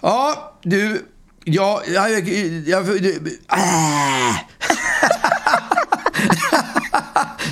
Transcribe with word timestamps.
Ja, 0.00 0.52
du. 0.62 1.06
Ja, 1.44 1.82
jag... 1.86 2.04
jag, 2.10 2.28
jag 2.68 2.86
du, 2.86 3.38
äh. 3.52 4.36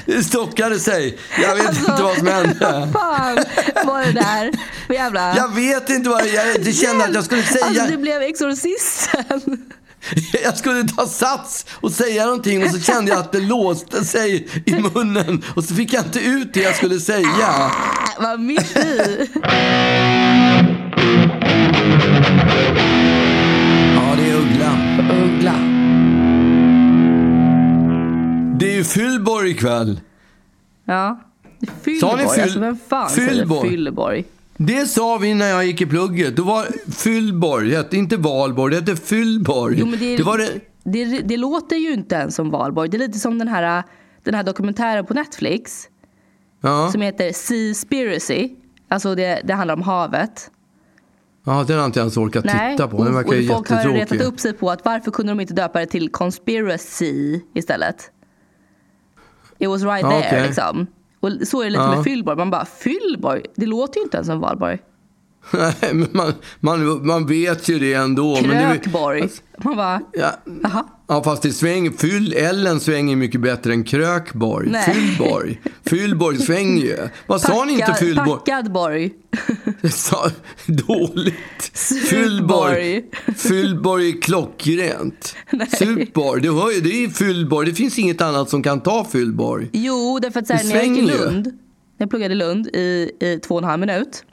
Det 0.07 0.23
stockade 0.25 0.79
sig. 0.81 1.19
Jag 1.43 1.55
vet 1.57 1.67
Alltså, 1.67 1.91
inte 1.91 2.03
vad 2.03 2.17
som 2.17 2.27
hände. 2.27 2.57
Vad 2.93 2.93
fan 2.93 3.45
var 3.87 4.05
det 4.05 4.13
där 4.13 4.53
jävla... 4.95 5.37
Jag 5.37 5.55
vet 5.55 5.91
inte 5.91 6.11
vad 6.11 6.27
jag, 6.27 6.67
jag 6.67 6.75
kände 6.75 7.05
att 7.05 7.15
jag 7.15 7.25
skulle 7.25 7.43
säga. 7.43 7.65
Alltså 7.67 7.87
du 7.87 7.97
blev 7.97 8.23
exorcisten. 8.23 9.65
Jag 10.45 10.59
skulle 10.59 10.89
ta 10.89 11.07
sats 11.07 11.67
och 11.75 11.93
säga 11.93 12.25
någonting 12.25 12.65
och 12.65 12.71
så 12.71 12.81
kände 12.81 13.11
jag 13.11 13.21
att 13.21 13.33
det 13.33 13.41
låste 13.41 14.05
sig 14.05 14.49
i 14.67 14.75
munnen 14.75 15.45
och 15.57 15.65
så 15.65 15.75
fick 15.75 15.93
jag 15.93 16.05
inte 16.05 16.21
ut 16.21 16.55
det 16.55 16.61
jag 16.61 16.77
skulle 16.77 17.01
säga. 17.01 17.71
Var 18.19 18.37
mitt 18.37 18.77
i. 18.77 19.29
ju 28.79 28.85
Fyllborg 28.85 29.51
ikväll. 29.51 30.01
Ja. 30.85 31.21
Sa 31.61 31.67
ni 31.67 31.73
Fylleborg. 31.83 32.27
fyll- 32.29 32.43
Alltså 32.43 32.61
vem 32.61 32.77
fan 32.89 33.11
Fyllborg? 33.11 33.61
säger 33.61 33.71
Fylleborg? 33.71 34.25
Det 34.57 34.87
sa 34.87 35.19
vi 35.19 35.35
när 35.35 35.49
jag 35.49 35.67
gick 35.67 35.81
i 35.81 35.87
plugget. 35.87 36.37
Då 36.37 36.43
var 36.43 36.67
Fyllborg, 36.93 37.71
det 37.71 37.77
hette 37.77 37.97
inte 37.97 38.17
Valborg, 38.17 38.75
det 38.75 38.81
hette 38.91 39.03
Fyllborg. 39.03 39.77
Jo, 39.79 39.87
men 39.87 39.99
det, 39.99 40.17
det 40.17 40.23
var 40.23 40.39
det... 40.39 40.51
det, 40.85 41.05
det 41.21 41.37
låter 41.37 41.77
ju 41.77 41.93
inte 41.93 42.15
ens 42.15 42.35
som 42.35 42.51
valborg. 42.51 42.89
Det 42.89 42.97
är 42.97 42.99
lite 42.99 43.19
som 43.19 43.39
den 43.39 43.49
här, 43.49 43.83
den 44.23 44.35
här 44.35 44.43
dokumentären 44.43 45.07
på 45.07 45.15
Netflix 45.15 45.89
Ja, 46.61 46.89
som 46.93 47.01
heter 47.01 47.33
Seaspiracy. 47.33 48.51
Alltså 48.89 49.15
det, 49.15 49.43
det 49.45 49.55
handlar 49.55 49.75
om 49.75 49.83
havet. 49.83 50.51
ja, 51.45 51.65
den 51.69 51.79
har 51.79 51.87
inte 51.87 52.01
ens 52.01 52.17
orkat 52.17 52.45
titta 52.45 52.89
på. 52.89 52.97
Den 53.05 53.07
och, 53.07 53.15
verkar 53.19 53.35
ju 53.35 53.51
och 53.51 53.57
folk 53.57 53.69
har 53.71 53.85
retat 53.93 54.21
upp 54.21 54.41
sig 54.41 54.53
på 54.53 54.71
att 54.71 54.85
varför 54.85 55.11
kunde 55.11 55.31
de 55.33 55.41
inte 55.41 55.55
döpa 55.55 55.81
det 55.81 55.87
till 55.87 56.09
Conspiracy 56.11 57.41
istället? 57.55 58.11
It 59.59 59.69
was 59.69 59.83
right 59.83 60.03
Ja, 60.03 60.09
there 60.11 60.27
okej. 60.27 60.43
liksom. 60.47 60.87
Och 61.21 61.31
så 61.49 61.61
är 61.61 61.65
det 61.65 61.71
lite 61.71 61.83
Ja. 61.83 61.95
med 61.95 62.05
Fyllborg. 62.05 62.37
Man 62.37 62.51
bara, 62.51 62.65
Fyllborg? 62.65 63.43
Det 63.57 63.67
låter 63.67 63.99
ju 63.99 64.03
inte 64.05 64.17
ens 64.17 64.27
som 64.27 64.41
valborg. 64.41 64.79
Nej, 65.53 65.75
men 65.95 66.09
man, 66.13 66.33
man, 66.61 67.07
man 67.07 67.27
vet 67.27 67.69
ju 67.69 67.79
det 67.79 67.95
ändå. 67.95 68.39
men 68.43 68.51
det, 68.51 68.79
Krökborg. 68.83 69.29
Man 69.65 69.77
bara, 69.77 70.01
ja, 70.13 70.31
jaha. 70.63 70.85
Ja, 71.11 71.23
fast 71.23 71.43
det 71.43 71.53
svänger. 71.53 71.91
Fyll 71.91 72.33
Ellen 72.33 72.81
svänger 72.81 73.17
mycket 73.17 73.41
bättre 73.41 73.73
än 73.73 73.85
Krökborg. 73.85 74.71
Nej. 74.71 74.95
Fyllborg. 74.95 75.61
Fyllborg 75.87 76.39
svänger 76.39 76.83
ju. 76.83 77.09
Vad 77.27 77.41
sa 77.41 77.65
ni 77.65 77.73
inte 77.73 77.95
Fyllborg? 77.95 78.39
Packad 78.39 78.73
borg. 78.73 79.11
Sa 79.91 80.31
dåligt. 80.67 81.79
Fyllborg. 82.11 83.05
Fyllborg 83.37 84.09
är 84.09 84.21
klockrent. 84.21 85.37
Nej. 85.51 85.69
Supborg. 85.71 86.43
Det, 86.43 86.49
hör 86.49 86.71
ju, 86.71 86.81
det 86.81 87.05
är 87.05 87.09
Fyllborg. 87.09 87.69
Det 87.69 87.75
finns 87.75 87.99
inget 87.99 88.21
annat 88.21 88.51
som 88.51 88.63
kan 88.63 88.81
ta 88.81 89.05
Fyllborg. 89.05 89.69
Jo, 89.73 90.19
därför 90.23 90.41
att 90.41 90.47
så 90.47 90.53
här, 90.53 90.65
när 90.65 90.75
jag 90.75 90.87
gick 90.87 90.99
i. 90.99 91.07
Lund, 91.07 91.47
när 91.47 91.53
jag 91.97 92.11
pluggade 92.11 92.35
i 92.35 92.37
Lund 92.37 92.67
i, 92.67 93.11
i 93.21 93.41
två 93.47 93.55
och 93.55 93.61
en 93.63 93.69
halv 93.69 93.81
minut. 93.81 94.25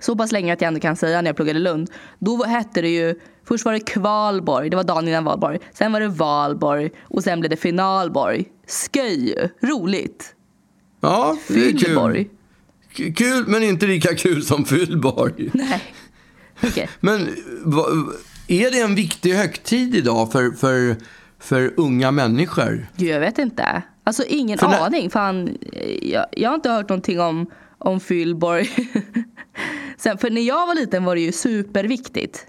Så 0.00 0.16
pass 0.16 0.32
länge 0.32 0.52
att 0.52 0.60
jag 0.60 0.68
ändå 0.68 0.80
kan 0.80 0.96
säga 0.96 1.22
när 1.22 1.28
jag 1.28 1.36
pluggade 1.36 1.58
i 1.58 1.62
Lund. 1.62 1.90
Då 2.18 2.44
hette 2.44 2.82
det 2.82 2.88
ju, 2.88 3.14
först 3.44 3.64
var 3.64 3.72
det 3.72 3.80
Kvalborg, 3.80 4.70
det 4.70 4.76
var 4.76 4.84
dagen 4.84 5.08
innan 5.08 5.24
valborg. 5.24 5.58
Sen 5.72 5.92
var 5.92 6.00
det 6.00 6.08
Valborg 6.08 6.90
och 7.02 7.24
sen 7.24 7.40
blev 7.40 7.50
det 7.50 7.56
Finalborg. 7.56 8.44
Sköj 8.92 9.34
roligt. 9.62 10.34
Ja, 11.00 11.36
det 11.48 11.54
är 11.68 11.70
kul. 11.70 11.78
Fyllborg. 11.78 12.24
K- 12.96 13.02
Kul, 13.16 13.44
men 13.46 13.62
inte 13.62 13.86
lika 13.86 14.14
kul 14.14 14.42
som 14.44 14.64
Fyllborg. 14.64 15.50
Nej. 15.54 15.82
Okej. 16.62 16.88
Men 17.00 17.28
är 18.48 18.70
det 18.70 18.80
en 18.80 18.94
viktig 18.94 19.32
högtid 19.32 19.94
idag 19.94 20.32
för, 20.32 20.50
för, 20.50 20.96
för 21.38 21.74
unga 21.76 22.10
människor? 22.10 22.86
Jag 22.96 23.20
vet 23.20 23.38
inte. 23.38 23.82
Alltså 24.04 24.24
ingen 24.28 24.58
För 24.58 24.66
aning. 24.66 25.10
Fan, 25.10 25.58
jag, 26.02 26.26
jag 26.32 26.50
har 26.50 26.54
inte 26.54 26.70
hört 26.70 26.88
någonting 26.88 27.20
om, 27.20 27.46
om 27.78 28.00
Fyllborg. 28.00 28.70
Sen, 29.98 30.18
för 30.18 30.30
när 30.30 30.40
jag 30.42 30.66
var 30.66 30.74
liten 30.74 31.04
var 31.04 31.14
det 31.14 31.20
ju 31.20 31.32
superviktigt. 31.32 32.46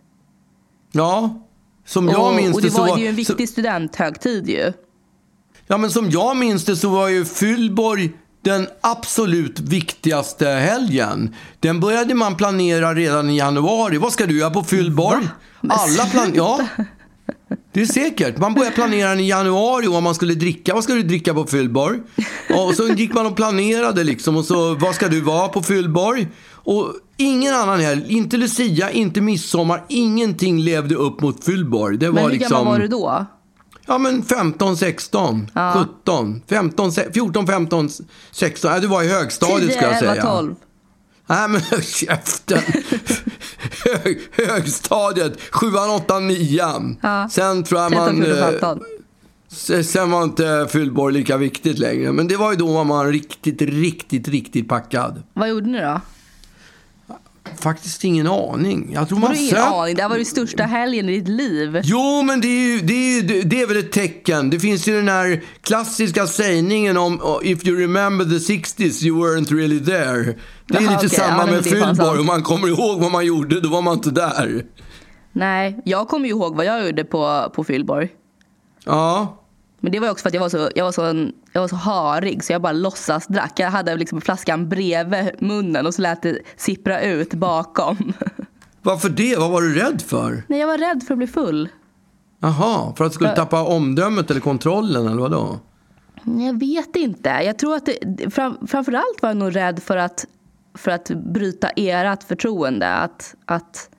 Ja, 0.95 1.41
som 1.85 2.09
jag 2.09 2.35
minns 2.35 2.55
och 2.55 2.61
det 2.61 2.71
så 2.71 2.85
var 2.85 2.97
ju 2.97 3.07
en 3.07 3.13
så, 3.13 3.15
viktig 3.15 3.49
studenthögtid 3.49 4.49
ju. 4.49 4.73
Ja, 5.67 5.77
men 5.77 5.91
som 5.91 6.09
jag 6.09 6.37
minns 6.37 6.65
det 6.65 6.75
så 6.75 6.89
var 6.89 7.07
ju 7.07 7.25
Fyllborg 7.25 8.11
den 8.41 8.67
absolut 8.81 9.59
viktigaste 9.59 10.47
helgen. 10.47 11.35
Den 11.59 11.79
började 11.79 12.13
man 12.13 12.35
planera 12.35 12.93
redan 12.93 13.29
i 13.29 13.37
januari. 13.37 13.97
Vad 13.97 14.13
ska 14.13 14.25
du 14.25 14.39
göra 14.39 14.51
på 14.51 14.63
Fyllborg? 14.63 15.27
Alla 15.69 16.05
plan... 16.05 16.31
Ja. 16.35 16.59
Det 17.73 17.81
är 17.81 17.85
säkert. 17.85 18.37
Man 18.37 18.53
började 18.53 18.75
planera 18.75 19.15
i 19.15 19.29
januari 19.29 19.87
vad 19.87 20.03
man 20.03 20.15
skulle 20.15 20.33
dricka. 20.35 20.73
Vad 20.73 20.83
ska 20.83 20.93
du 20.93 21.03
dricka 21.03 21.33
på 21.33 21.45
Fyllborg? 21.45 21.99
Och 22.49 22.75
så 22.75 22.87
gick 22.87 23.13
man 23.13 23.25
och 23.25 23.35
planerade 23.35 24.03
liksom. 24.03 24.37
Och 24.37 24.45
så, 24.45 24.73
vad 24.75 24.95
ska 24.95 25.07
du 25.07 25.21
vara 25.21 25.47
på 25.47 25.63
Fyllborg? 25.63 26.27
Och 26.51 26.93
ingen 27.17 27.53
annan 27.55 27.79
helg, 27.79 28.05
inte 28.13 28.37
Lucia, 28.37 28.91
inte 28.91 29.21
midsommar, 29.21 29.83
ingenting 29.89 30.59
levde 30.59 30.95
upp 30.95 31.21
mot 31.21 31.43
Fyllborg. 31.45 31.97
Det 31.97 32.07
var 32.07 32.13
Men 32.13 32.23
hur 32.23 32.31
liksom... 32.31 32.51
gammal 32.57 32.73
var 32.73 32.79
du 32.79 32.87
då? 32.87 33.25
Ja, 33.87 33.97
men 33.97 34.23
15, 34.23 34.77
16, 34.77 35.51
17, 36.05 36.41
15, 36.49 36.91
se- 36.91 37.11
14, 37.13 37.47
15, 37.47 37.89
16. 38.31 38.71
Ja, 38.71 38.79
du 38.79 38.87
var 38.87 39.03
i 39.03 39.07
högstadiet 39.07 39.69
10, 39.69 39.71
ska 39.77 39.81
jag 39.85 39.97
11, 39.97 40.11
säga. 40.11 40.23
12. 40.23 40.55
Nej, 41.27 41.47
men 41.49 41.61
käften. 41.81 42.59
Hög, 43.85 44.19
högstadiet, 44.31 45.41
7, 45.51 45.67
8, 45.95 46.19
9. 46.19 46.63
Ja. 47.01 47.29
Sen 47.31 47.63
tror 47.63 47.81
jag 47.81 47.91
13, 47.91 48.05
man... 48.05 48.25
14, 48.25 48.43
eh, 48.43 48.51
15. 48.51 48.79
se- 49.47 49.83
Sen 49.83 50.11
var 50.11 50.23
inte 50.23 50.67
Fyllborg 50.71 51.13
lika 51.13 51.37
viktigt 51.37 51.79
längre. 51.79 52.11
Men 52.11 52.27
det 52.27 52.37
var 52.37 52.51
ju 52.51 52.57
då 52.57 52.73
man 52.73 52.87
var 52.87 53.05
riktigt, 53.05 53.61
riktigt, 53.61 54.27
riktigt 54.27 54.67
packad. 54.69 55.23
Vad 55.33 55.49
gjorde 55.49 55.67
ni 55.69 55.81
då? 55.81 56.01
Faktiskt 57.59 58.03
ingen 58.03 58.27
aning. 58.27 58.89
Jag 58.93 59.09
tror 59.09 59.19
Har 59.19 59.27
man 59.27 59.37
ingen 59.37 59.57
aning? 59.57 59.95
Det 59.95 60.01
här 60.01 60.09
var 60.09 60.17
ju 60.17 60.25
största 60.25 60.63
helgen 60.63 61.09
i 61.09 61.19
ditt 61.19 61.27
liv. 61.27 61.81
Jo, 61.83 62.21
men 62.23 62.41
det 62.41 62.47
är, 62.47 62.73
ju, 62.73 62.79
det, 62.79 62.93
är, 62.93 63.43
det 63.43 63.61
är 63.61 63.67
väl 63.67 63.77
ett 63.77 63.91
tecken. 63.91 64.49
Det 64.49 64.59
finns 64.59 64.87
ju 64.87 64.95
den 64.95 65.07
här 65.07 65.43
klassiska 65.61 66.27
sägningen 66.27 66.97
om 66.97 67.21
oh, 67.21 67.39
If 67.43 67.65
you 67.65 67.79
remember 67.81 68.25
the 68.25 68.53
60s 68.53 69.03
you 69.05 69.17
weren't 69.25 69.55
really 69.55 69.79
there. 69.85 70.35
Det 70.67 70.77
är 70.77 70.81
Jaha, 70.81 70.91
lite 71.01 71.05
okej. 71.05 71.09
samma 71.19 71.45
Ja, 71.45 71.51
med 71.51 71.65
sant. 71.65 72.19
Om 72.19 72.25
man 72.25 72.43
kommer 72.43 72.67
ihåg 72.67 72.99
vad 73.01 73.11
man 73.11 73.25
gjorde, 73.25 73.61
då 73.61 73.69
var 73.69 73.81
man 73.81 73.93
inte 73.93 74.11
där. 74.11 74.65
Nej, 75.31 75.79
jag 75.85 76.07
kommer 76.07 76.25
ju 76.25 76.31
ihåg 76.31 76.55
vad 76.55 76.65
jag 76.65 76.85
gjorde 76.85 77.03
på, 77.03 77.51
på 77.55 77.63
Fyllborg. 77.63 78.09
Ja, 78.85 79.37
Men 79.79 79.91
det 79.91 79.99
var 79.99 80.09
också 80.11 80.21
för 80.21 80.29
att 80.29 80.33
jag 80.33 80.41
var 80.41 80.49
så, 80.49 80.69
jag 80.75 80.85
var 80.85 80.91
så, 80.91 81.03
en, 81.03 81.33
jag 81.53 81.61
var 81.61 81.67
så 81.67 81.75
harig 81.75 82.43
så 82.43 82.53
jag 82.53 82.61
bara 82.61 82.73
låtsas 82.73 83.27
drack. 83.27 83.53
Jag 83.55 83.71
hade 83.71 83.95
liksom 83.95 84.21
flaskan 84.21 84.69
bredvid 84.69 85.31
munnen 85.39 85.85
och 85.85 85.93
så 85.93 86.01
lät 86.01 86.21
det 86.21 86.39
sippra 86.57 87.01
ut 87.01 87.33
bakom. 87.33 88.13
varför 88.81 89.09
det? 89.09 89.35
Vad 89.37 89.51
var 89.51 89.61
du 89.61 89.75
rädd 89.75 90.01
för? 90.01 90.43
Nej, 90.47 90.59
jag 90.59 90.67
var 90.67 90.77
rädd 90.77 91.03
för 91.07 91.13
att 91.13 91.17
bli 91.17 91.27
full. 91.27 91.69
Jaha, 92.39 92.93
för 92.97 93.05
att 93.05 93.11
du 93.11 93.15
skulle 93.15 93.29
För- 93.29 93.35
tappa 93.35 93.63
omdömet 93.63 94.31
eller 94.31 94.41
kontrollen 94.41 95.07
eller 95.07 95.21
vadå? 95.21 95.59
Jag 96.23 96.59
vet 96.59 96.95
inte. 96.95 97.29
Jag 97.29 97.59
tror 97.59 97.75
att 97.75 97.89
det, 98.01 98.29
fram, 98.33 98.67
framförallt 98.67 99.21
var 99.21 99.29
jag 99.29 99.37
nog 99.37 99.55
rädd 99.55 99.83
för 99.83 99.97
att, 99.97 100.25
för 100.75 100.91
att 100.91 101.09
bryta 101.09 101.69
ert 101.69 102.23
förtroende. 102.23 102.87
Att, 102.89 103.35
att 103.45 103.89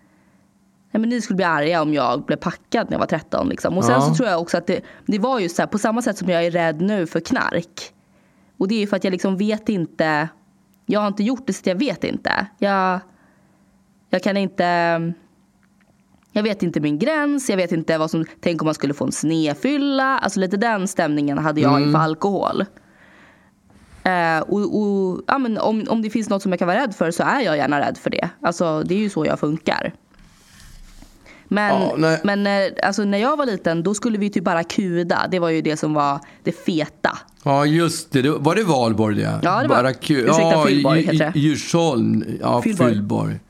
nej 0.91 1.01
men 1.01 1.09
ni 1.11 1.21
skulle 1.21 1.37
bli 1.37 1.45
arga 1.45 1.83
om 1.83 1.95
jag 1.95 2.25
blev 2.25 2.37
packad 2.37 2.87
när 2.87 2.93
jag 2.95 2.99
var 2.99 3.07
13. 3.07 3.49
Liksom. 3.49 3.79
Och 3.79 3.85
sen 3.85 3.95
Ja. 3.95 4.01
så 4.01 4.15
tror 4.15 4.29
jag 4.29 4.41
också 4.41 4.57
att 4.59 4.67
det, 4.67 4.81
det 5.07 5.19
var 5.19 5.41
just 5.41 5.57
så 5.57 5.63
här, 5.63 5.67
på 5.67 5.79
samma 5.79 6.03
sätt 6.03 6.19
som 6.19 6.29
jag 6.29 6.45
är 6.45 6.51
rädd 6.51 6.81
nu 6.81 7.07
för 7.07 7.21
knark. 7.21 7.93
Och 8.59 8.69
det 8.69 8.75
är 8.75 8.81
ju 8.81 8.87
för 8.87 8.97
att 8.97 9.05
jag 9.05 9.11
liksom 9.11 9.37
vet 9.37 9.69
inte. 9.69 10.29
Jag 10.87 11.01
har 11.01 11.09
inte 11.09 11.23
gjort 11.23 11.47
det 11.47 11.53
så 11.53 11.63
jag 11.65 11.79
vet 11.79 12.05
inte. 12.05 12.47
Jag, 12.59 13.01
jag 14.11 14.23
kan 14.23 14.37
inte. 14.37 14.65
Jag 16.33 16.43
vet 16.43 16.63
inte 16.63 16.81
min 16.81 16.99
gräns, 16.99 17.51
jag 17.51 17.57
vet 17.57 17.73
inte 17.73 17.99
vad 17.99 18.11
som, 18.11 18.25
tänk 18.41 18.63
om 18.63 18.67
man 18.67 18.75
skulle 18.75 18.95
få 18.95 19.05
en 19.05 19.13
snefylla. 19.13 20.19
Alltså 20.19 20.41
lite 20.41 20.57
den 20.57 20.89
stämningen 20.89 21.39
hade 21.39 21.61
jag 21.61 21.81
inför 21.83 21.99
alkohol. 21.99 22.65
Eh, 24.07 24.39
och, 24.41 24.81
och, 24.83 25.21
ja, 25.27 25.39
men 25.39 25.59
om, 25.59 25.85
om 25.89 26.03
det 26.03 26.11
finns 26.11 26.29
något 26.29 26.43
som 26.43 26.53
jag 26.53 26.59
kan 26.59 26.69
vara 26.69 26.81
rädd 26.83 26.95
för 26.95 27.11
så 27.11 27.23
är 27.23 27.41
jag 27.41 27.57
gärna 27.57 27.81
rädd 27.81 27.99
för 27.99 28.11
det. 28.11 28.29
Alltså 28.43 28.83
det 28.83 28.95
är 28.95 28.99
ju 28.99 29.11
så 29.11 29.27
jag 29.27 29.41
funkar. 29.41 29.93
Men, 31.49 31.83
Ja, 32.03 32.17
men 32.25 32.47
eh, 32.47 32.73
alltså, 32.83 33.05
när 33.05 33.19
jag 33.19 33.37
var 33.37 33.47
liten 33.47 33.83
då 33.83 33.95
skulle 33.95 34.19
vi 34.19 34.31
typ 34.31 34.45
bara 34.45 34.65
kuda. 34.65 35.27
Det 35.31 35.39
var 35.39 35.49
ju 35.51 35.63
det 35.63 35.77
som 35.77 35.95
var 35.95 36.21
det 36.43 36.53
feta. 36.53 37.19
Ja, 37.45 37.67
just 37.67 38.13
det. 38.13 38.31
Var 38.31 38.55
det 38.55 38.65
Valborg 38.65 39.17
det? 39.17 39.41
Ja, 39.43 39.63
det 39.63 39.69
var- 39.69 39.77
Bara 39.77 39.91
ursäkta, 39.91 40.37
ja, 40.37 40.65
Fyllborg 40.69 41.01
heter 41.03 41.33
det. 41.35 41.39
Djursholm. 41.39 42.25
Ja, 42.41 42.63
Fyllborg. 42.63 42.91
Fyllborg. 42.91 43.41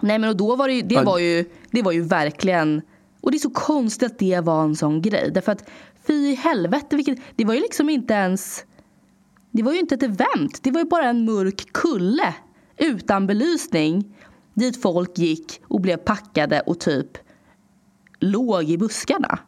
Nej 0.00 0.18
men 0.18 0.30
och 0.30 0.36
då 0.36 0.56
var 0.56 0.68
det, 0.68 0.74
ju- 0.74 0.82
det, 0.82 0.94
Ja. 0.94 1.02
var 1.02 1.18
ju, 1.18 1.44
det 1.70 1.82
var 1.82 1.92
ju 1.92 2.02
verkligen 2.02 2.82
Och 3.20 3.30
det 3.30 3.36
är 3.36 3.38
så 3.38 3.50
konstigt 3.50 4.12
att 4.12 4.18
det 4.18 4.40
var 4.40 4.62
en 4.64 4.76
sån 4.76 5.02
grej 5.02 5.30
Därför 5.34 5.52
att 5.52 5.64
fy 6.06 6.34
helvete 6.34 6.96
vilket, 6.96 7.18
Det 7.36 7.44
var 7.44 7.54
ju 7.54 7.60
liksom 7.60 7.90
inte 7.90 8.14
ens 8.14 8.64
Det 9.52 9.62
var 9.62 9.72
ju 9.72 9.78
inte 9.78 9.94
ett 9.94 10.02
event 10.02 10.62
Det 10.62 10.70
var 10.70 10.80
ju 10.80 10.86
bara 10.86 11.04
en 11.04 11.24
mörk 11.24 11.72
kulle 11.72 12.34
Utan 12.76 13.26
belysning 13.26 14.14
Dit 14.54 14.82
folk 14.82 15.18
gick 15.18 15.60
och 15.68 15.80
blev 15.80 15.96
packade 15.96 16.60
och 16.60 16.80
typ 16.80 17.18
låg 18.20 18.70
i 18.70 18.78
buskarna. 18.78 19.38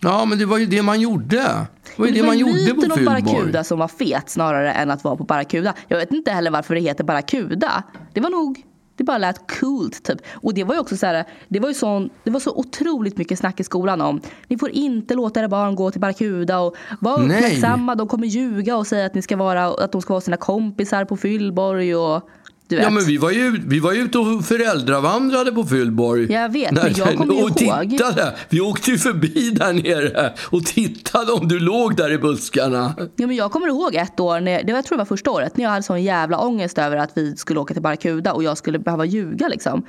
Ja, 0.00 0.24
men 0.24 0.38
det 0.38 0.46
var 0.46 0.58
ju 0.58 0.66
det 0.66 0.82
man 0.82 1.00
gjorde. 1.00 1.36
Det 1.36 1.66
var 1.96 2.06
ju 2.06 2.12
det, 2.12 2.20
det 2.20 2.26
man 2.26 2.38
gjorde 2.38 2.74
på 2.74 2.80
om 2.80 2.90
Fyllborg. 2.90 3.04
Barracuda 3.04 3.64
som 3.64 3.78
var 3.78 3.88
fet 3.88 4.30
snarare 4.30 4.72
än 4.72 4.90
att 4.90 5.04
vara 5.04 5.16
på 5.16 5.24
Barracuda. 5.24 5.74
Jag 5.88 5.98
vet 5.98 6.12
inte 6.12 6.30
heller 6.30 6.50
varför 6.50 6.74
det 6.74 6.80
heter 6.80 7.04
Barracuda. 7.04 7.82
Det 8.12 8.20
var 8.20 8.30
nog 8.30 8.62
det 8.96 9.04
bara 9.04 9.18
lät 9.18 9.60
coolt 9.60 10.02
typ. 10.02 10.18
Och 10.32 10.54
det 10.54 10.64
var 10.64 10.74
ju 10.74 10.80
också 10.80 10.96
så 10.96 11.06
här, 11.06 11.24
det 11.48 11.60
var 11.60 11.68
ju 11.68 11.74
sån, 11.74 12.10
det 12.24 12.30
var 12.30 12.40
så 12.40 12.50
otroligt 12.56 13.18
mycket 13.18 13.38
snack 13.38 13.60
i 13.60 13.64
skolan 13.64 14.00
om 14.00 14.20
ni 14.48 14.58
får 14.58 14.70
inte 14.70 15.14
låta 15.14 15.40
era 15.40 15.48
barn 15.48 15.74
gå 15.74 15.90
till 15.90 16.00
Barracuda 16.00 16.60
och 16.60 16.76
Nej. 17.00 17.12
uppmärksamma. 17.12 17.94
De 17.94 18.08
kommer 18.08 18.26
ljuga 18.26 18.76
och 18.76 18.86
säga 18.86 19.06
att, 19.06 19.14
ni 19.14 19.22
ska 19.22 19.36
vara, 19.36 19.66
att 19.66 19.92
de 19.92 20.02
ska 20.02 20.12
vara 20.12 20.20
sina 20.20 20.36
kompisar 20.36 21.04
på 21.04 21.16
Fyllborg 21.16 21.96
och. 21.96 22.28
Ja, 22.68 22.90
men 22.90 23.04
vi 23.04 23.16
var 23.16 23.30
ju, 23.30 23.60
vi 23.66 23.80
var 23.80 23.92
ju 23.92 24.00
ute 24.00 24.18
och 24.18 24.44
föräldravandrade 24.44 25.52
på 25.52 25.64
Fyllborg. 25.64 26.32
Jag 26.32 26.52
vet, 26.52 26.72
men 26.72 26.94
jag 26.96 27.16
kommer 27.16 27.34
ihåg. 27.34 27.56
tittade. 27.56 28.36
Vi 28.48 28.60
åkte 28.60 28.90
ju 28.90 28.98
förbi 28.98 29.50
där 29.50 29.72
nere 29.72 30.32
och 30.50 30.64
tittade 30.64 31.32
om 31.32 31.48
du 31.48 31.60
låg 31.60 31.96
där 31.96 32.12
i 32.12 32.18
buskarna. 32.18 32.94
Ja, 32.98 33.26
men 33.26 33.36
jag 33.36 33.52
kommer 33.52 33.68
ihåg 33.68 33.94
ett 33.94 34.20
år, 34.20 34.40
när, 34.40 34.62
det 34.62 34.72
var, 34.72 34.78
jag 34.78 34.84
tror 34.84 34.96
det 34.96 35.00
var 35.00 35.04
första 35.04 35.30
året, 35.30 35.56
när 35.56 35.64
jag 35.64 35.70
hade 35.70 35.82
sån 35.82 36.02
jävla 36.02 36.38
ångest 36.38 36.78
över 36.78 36.96
att 36.96 37.10
vi 37.14 37.36
skulle 37.36 37.60
åka 37.60 37.74
till 37.74 37.82
Barracuda 37.82 38.32
och 38.32 38.42
jag 38.42 38.58
skulle 38.58 38.78
behöva 38.78 39.04
ljuga 39.04 39.48
liksom. 39.48 39.86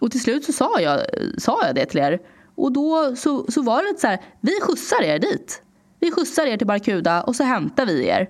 Och 0.00 0.10
till 0.10 0.20
slut 0.20 0.44
så 0.44 0.52
sa 0.52 0.80
jag, 0.80 1.00
sa 1.38 1.60
jag 1.66 1.74
det 1.74 1.86
till 1.86 2.00
er. 2.00 2.18
Och 2.56 2.72
då 2.72 3.16
så, 3.16 3.46
så 3.48 3.62
var 3.62 3.82
det 3.82 3.88
lite 3.88 4.00
så 4.00 4.06
här, 4.06 4.18
vi 4.40 4.52
skjutsar 4.62 5.02
er 5.02 5.18
dit. 5.18 5.62
Vi 6.00 6.10
skjutsar 6.10 6.46
er 6.46 6.56
till 6.56 6.66
Barracuda 6.66 7.22
och 7.22 7.36
så 7.36 7.44
hämtar 7.44 7.86
vi 7.86 8.06
er. 8.06 8.28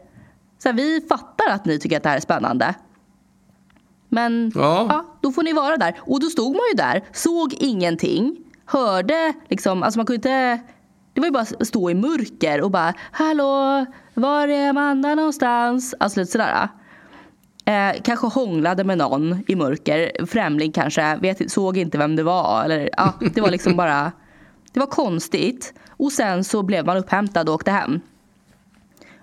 Så 0.62 0.68
här, 0.68 0.76
vi 0.76 1.00
fattar 1.08 1.50
att 1.50 1.64
ni 1.64 1.78
tycker 1.78 1.96
att 1.96 2.02
det 2.02 2.08
här 2.08 2.16
är 2.16 2.20
spännande. 2.20 2.74
Men 4.08 4.52
Ja. 4.54 4.86
ja. 4.88 5.04
då 5.20 5.32
får 5.32 5.42
ni 5.42 5.52
vara 5.52 5.76
där. 5.76 5.96
Och 6.00 6.20
då 6.20 6.26
stod 6.26 6.52
man 6.52 6.62
ju 6.72 6.76
där, 6.76 7.04
såg 7.12 7.54
ingenting, 7.54 8.36
hörde 8.66 9.32
liksom, 9.48 9.82
alltså 9.82 9.98
man 9.98 10.06
kunde 10.06 10.16
inte 10.16 10.60
det 11.18 11.20
var 11.20 11.26
ju 11.26 11.32
bara 11.32 11.46
att 11.60 11.66
stå 11.66 11.90
i 11.90 11.94
mörker 11.94 12.60
och 12.60 12.70
bara 12.70 12.94
Hallå, 13.12 13.86
var 14.14 14.48
är 14.48 14.70
Amanda 14.70 15.14
någonstans? 15.14 15.94
Alltså 16.00 16.20
lite 16.20 16.32
sådär. 16.32 16.68
Eh, 17.64 18.02
kanske 18.02 18.26
hånglade 18.26 18.84
med 18.84 18.98
någon 18.98 19.44
i 19.46 19.56
mörker, 19.56 20.26
främling 20.26 20.72
kanske, 20.72 21.16
vet, 21.16 21.50
såg 21.52 21.76
inte 21.76 21.98
vem 21.98 22.16
det 22.16 22.22
var. 22.22 22.64
Eller, 22.64 22.90
ja, 22.96 23.14
det 23.34 23.40
var 23.40 23.50
liksom 23.50 23.76
bara, 23.76 24.12
det 24.72 24.80
var 24.80 24.86
konstigt. 24.86 25.74
Och 25.88 26.12
sen 26.12 26.44
så 26.44 26.62
blev 26.62 26.86
man 26.86 26.96
upphämtad 26.96 27.48
och 27.48 27.54
åkte 27.54 27.70
hem. 27.70 28.00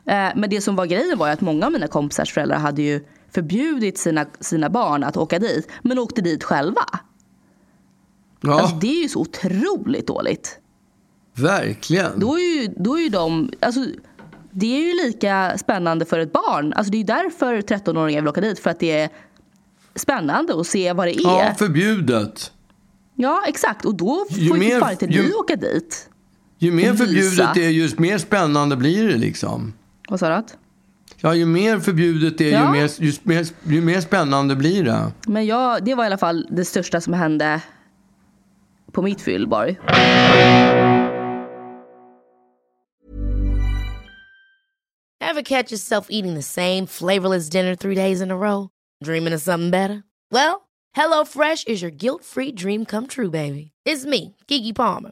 Eh, 0.06 0.30
men 0.36 0.50
det 0.50 0.62
som 0.62 0.76
var 0.76 0.86
grejen 0.86 1.18
var 1.18 1.28
ju 1.28 1.34
att 1.34 1.42
många 1.42 1.66
av 1.66 1.72
mina 1.72 1.88
kompisars 1.88 2.34
föräldrar 2.34 2.58
hade 2.58 2.82
ju 2.82 3.06
förbjudit 3.36 3.98
sina, 3.98 4.26
sina 4.40 4.70
barn 4.70 5.04
att 5.04 5.18
åka 5.18 5.40
dit, 5.40 5.68
men 5.82 6.00
åkte 6.00 6.22
dit 6.22 6.44
själva. 6.44 6.86
Ja, 8.42 8.60
Alltså 8.62 8.76
det 8.76 8.88
är 8.98 9.02
ju 9.02 9.10
så 9.10 9.20
otroligt 9.22 10.08
dåligt. 10.08 10.60
verkligen. 11.36 12.20
Då 12.20 12.36
är 12.40 12.62
ju, 12.62 12.74
då 12.78 12.98
är 12.98 13.02
ju 13.04 13.10
de, 13.10 13.52
alltså 13.60 13.86
det 14.52 14.66
är 14.66 14.82
ju 14.88 14.94
lika 15.06 15.58
spännande 15.58 16.06
för 16.06 16.20
ett 16.20 16.34
barn. 16.34 16.74
Alltså 16.74 16.92
det 16.92 16.98
är 16.98 17.00
ju 17.00 17.06
därför 17.06 17.62
13-åringar 17.62 18.22
vill 18.22 18.28
åka 18.30 18.42
dit, 18.42 18.60
för 18.60 18.70
att 18.70 18.80
det 18.80 18.92
är 18.92 19.10
spännande 19.96 20.60
att 20.60 20.68
se 20.68 20.94
vad 20.94 21.08
det 21.08 21.12
är. 21.16 21.24
Ja, 21.24 21.46
Ja, 21.46 21.54
förbjudet. 21.56 22.52
exakt. 23.48 23.86
Och 23.86 23.96
då 23.96 24.26
får 24.30 24.38
ju 24.40 24.54
mer- 24.54 24.80
fan 24.80 24.92
inte 24.92 25.06
ju- 25.06 25.24
ni 25.24 25.34
åka 25.34 25.56
dit. 25.56 26.10
Ju 26.60 26.72
mer 26.72 26.94
förbjudet 26.94 27.50
det 27.54 27.66
är, 27.66 27.70
ju 27.70 27.90
mer 27.98 28.18
spännande 28.18 28.76
blir 28.78 29.08
det 29.08 29.18
liksom. 29.18 29.74
Vad 30.10 30.20
sa 30.20 30.30
du? 30.38 30.44
Ja, 31.22 31.36
ju 31.36 31.46
mer 31.46 31.80
förbjudet 31.80 32.38
det 32.38 32.50
är, 32.50 32.54
Ja. 32.54 32.66
ju, 32.66 32.72
mer, 32.82 32.90
ju, 33.00 33.14
mer, 33.24 33.46
ju 33.64 33.82
mer 33.82 34.02
spännande 34.02 34.56
blir 34.56 34.84
det. 34.84 35.12
Men 35.28 35.46
jag, 35.46 35.86
det 35.86 35.96
var 35.96 36.04
i 36.04 36.08
alla 36.08 36.18
fall 36.18 36.48
det 36.52 36.66
största 36.66 37.02
som 37.02 37.14
hände 37.14 37.62
på 38.92 39.02
mitt 39.02 39.22
fyllborg. 39.22 39.78
Ever 45.22 45.42
catch 45.42 45.72
yourself 45.72 46.08
eating 46.10 46.36
the 46.36 46.42
same 46.44 46.86
flavorless 46.88 47.50
dinner 47.50 47.76
three 47.76 47.96
days 47.96 48.22
in 48.22 48.32
a 48.32 48.38
row? 48.38 48.70
Dreaming 49.04 49.34
of 49.34 49.42
something 49.42 49.72
better? 49.72 50.04
Well, 50.32 50.68
HelloFresh 50.96 51.68
is 51.68 51.82
your 51.82 51.92
guilt-free 51.92 52.54
dream 52.54 52.86
come 52.86 53.08
true, 53.08 53.30
baby. 53.30 53.72
It's 53.86 54.06
me, 54.06 54.36
Kiki 54.48 54.74
Palmer. 54.74 55.12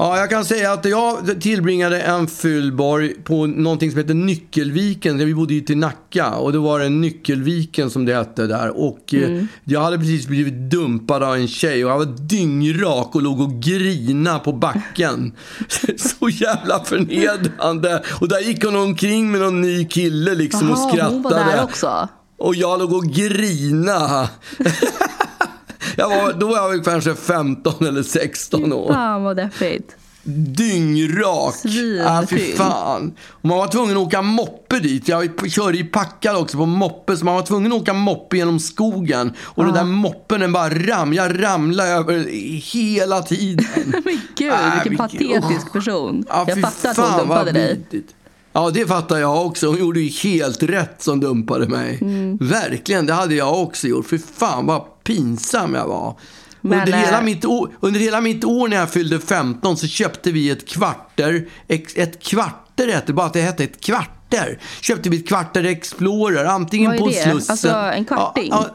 Ja, 0.00 0.18
jag 0.18 0.30
kan 0.30 0.44
säga 0.44 0.72
att 0.72 0.84
jag 0.84 1.40
tillbringade 1.40 2.00
en 2.00 2.26
fyllborg 2.26 3.14
på 3.14 3.46
någonting 3.46 3.90
som 3.90 4.00
heter 4.00 4.14
Nyckelviken. 4.14 5.18
Vi 5.18 5.34
bodde 5.34 5.54
ju 5.54 5.60
till 5.60 5.78
Nacka 5.78 6.30
och 6.30 6.52
det 6.52 6.58
var 6.58 6.80
en 6.80 7.00
Nyckelviken 7.00 7.90
som 7.90 8.04
det 8.04 8.14
hette 8.14 8.46
där. 8.46 8.80
Och 8.80 9.14
eh, 9.14 9.44
jag 9.64 9.80
hade 9.80 9.98
precis 9.98 10.26
blivit 10.26 10.54
dumpad 10.70 11.22
av 11.22 11.34
en 11.34 11.48
tjej 11.48 11.84
och 11.84 11.90
jag 11.90 11.98
var 11.98 12.28
dyngrak 12.28 13.14
och 13.14 13.22
låg 13.22 13.40
och 13.40 13.62
grina 13.62 14.38
på 14.38 14.52
backen. 14.52 15.32
Så 15.96 16.28
jävla 16.28 16.84
förnedrande. 16.84 18.02
Och 18.20 18.28
där 18.28 18.40
gick 18.40 18.64
hon 18.64 18.76
omkring 18.76 19.30
med 19.30 19.40
någon 19.40 19.60
ny 19.60 19.84
kille 19.84 20.34
liksom 20.34 20.70
och 20.70 20.78
Jaha, 20.78 20.88
skrattade. 20.92 21.14
hon 21.14 21.22
var 21.22 21.30
där 21.30 21.64
också. 21.64 22.08
Och 22.38 22.54
jag 22.54 22.78
låg 22.78 22.92
och 22.92 23.04
grina. 23.04 24.28
jag 25.96 26.08
var, 26.08 26.32
då 26.32 26.46
var 26.48 26.56
jag 26.74 26.84
kanske 26.84 27.14
15 27.14 27.86
eller 27.86 28.02
16 28.02 28.72
år. 28.72 28.92
Fan 28.92 29.22
vad 29.22 29.36
deppigt. 29.36 29.96
Dyngrak. 30.22 31.54
Svinfylld. 31.54 32.06
Ah, 32.06 32.26
fy 32.30 32.52
fan. 32.56 33.12
Och 33.28 33.44
man 33.48 33.58
var 33.58 33.68
tvungen 33.68 33.96
att 33.96 34.02
åka 34.06 34.22
moppe 34.22 34.78
dit. 34.78 35.08
Jag 35.08 35.50
körde 35.50 35.78
ju 35.78 35.84
packad 35.84 36.36
också 36.36 36.56
på 36.56 36.66
moppe. 36.66 37.16
Så 37.16 37.24
man 37.24 37.34
var 37.34 37.42
tvungen 37.42 37.72
att 37.72 37.80
åka 37.82 37.92
moppe 37.92 38.36
genom 38.36 38.60
skogen. 38.60 39.32
Och 39.40 39.64
den 39.64 39.74
där 39.74 39.84
moppen 39.84 40.40
den 40.40 40.52
bara 40.52 40.68
ram. 40.70 41.12
Jag 41.14 41.42
ramlade 41.42 41.88
över 41.90 42.26
hela 42.72 43.22
tiden. 43.22 43.66
Men 44.04 44.20
gud, 44.36 44.52
Ah, 44.52 44.70
vilken 44.84 44.90
vilken- 44.90 44.96
patetisk 45.40 45.66
oh. 45.66 45.72
person. 45.72 46.24
Ja, 46.28 46.44
jag 46.48 46.60
fattar 46.60 46.90
att 46.90 46.96
hon 47.10 47.18
dumpade 47.18 47.52
dig. 47.52 47.74
vidrigt. 47.90 48.14
Ja, 48.52 48.70
det 48.70 48.86
fattar 48.86 49.18
jag 49.18 49.46
också. 49.46 49.66
Hon 49.66 49.78
gjorde 49.78 50.00
ju 50.00 50.08
helt 50.30 50.62
rätt 50.62 51.02
som 51.02 51.20
dumpade 51.20 51.68
mig. 51.68 51.98
Mm. 52.00 52.36
Verkligen, 52.40 53.06
det 53.06 53.12
hade 53.12 53.34
jag 53.34 53.62
också 53.62 53.86
gjort. 53.88 54.06
För 54.06 54.18
fan 54.18 54.66
vad 54.66 54.82
pinsam 55.04 55.74
jag 55.74 55.86
var. 55.86 56.16
Men, 56.60 56.78
under, 56.80 56.92
eh, 56.92 56.98
hela 56.98 57.20
mitt 57.22 57.44
år, 57.44 57.70
under 57.80 58.00
hela 58.00 58.20
mitt 58.20 58.44
år 58.44 58.68
när 58.68 58.76
jag 58.76 58.90
fyllde 58.90 59.20
15 59.20 59.76
så 59.76 59.86
köpte 59.86 60.32
vi 60.32 60.50
ett 60.50 60.68
kvarter. 60.68 61.48
Ett 61.68 62.22
kvarter 62.22 62.88
hette 62.92 63.12
bara 63.12 63.26
att 63.26 63.32
det 63.32 63.40
hette 63.40 63.64
ett 63.64 63.80
kvarter. 63.80 64.58
Köpte 64.80 65.08
vi 65.10 65.16
ett 65.16 65.28
kvarter 65.28 65.64
Explorer, 65.64 66.44
antingen 66.44 66.98
på 66.98 67.06
det? 67.08 67.12
Slussen. 67.22 67.52
Alltså, 67.52 67.68
en 67.68 68.04
kvarting? 68.04 68.48
Ja, 68.50 68.66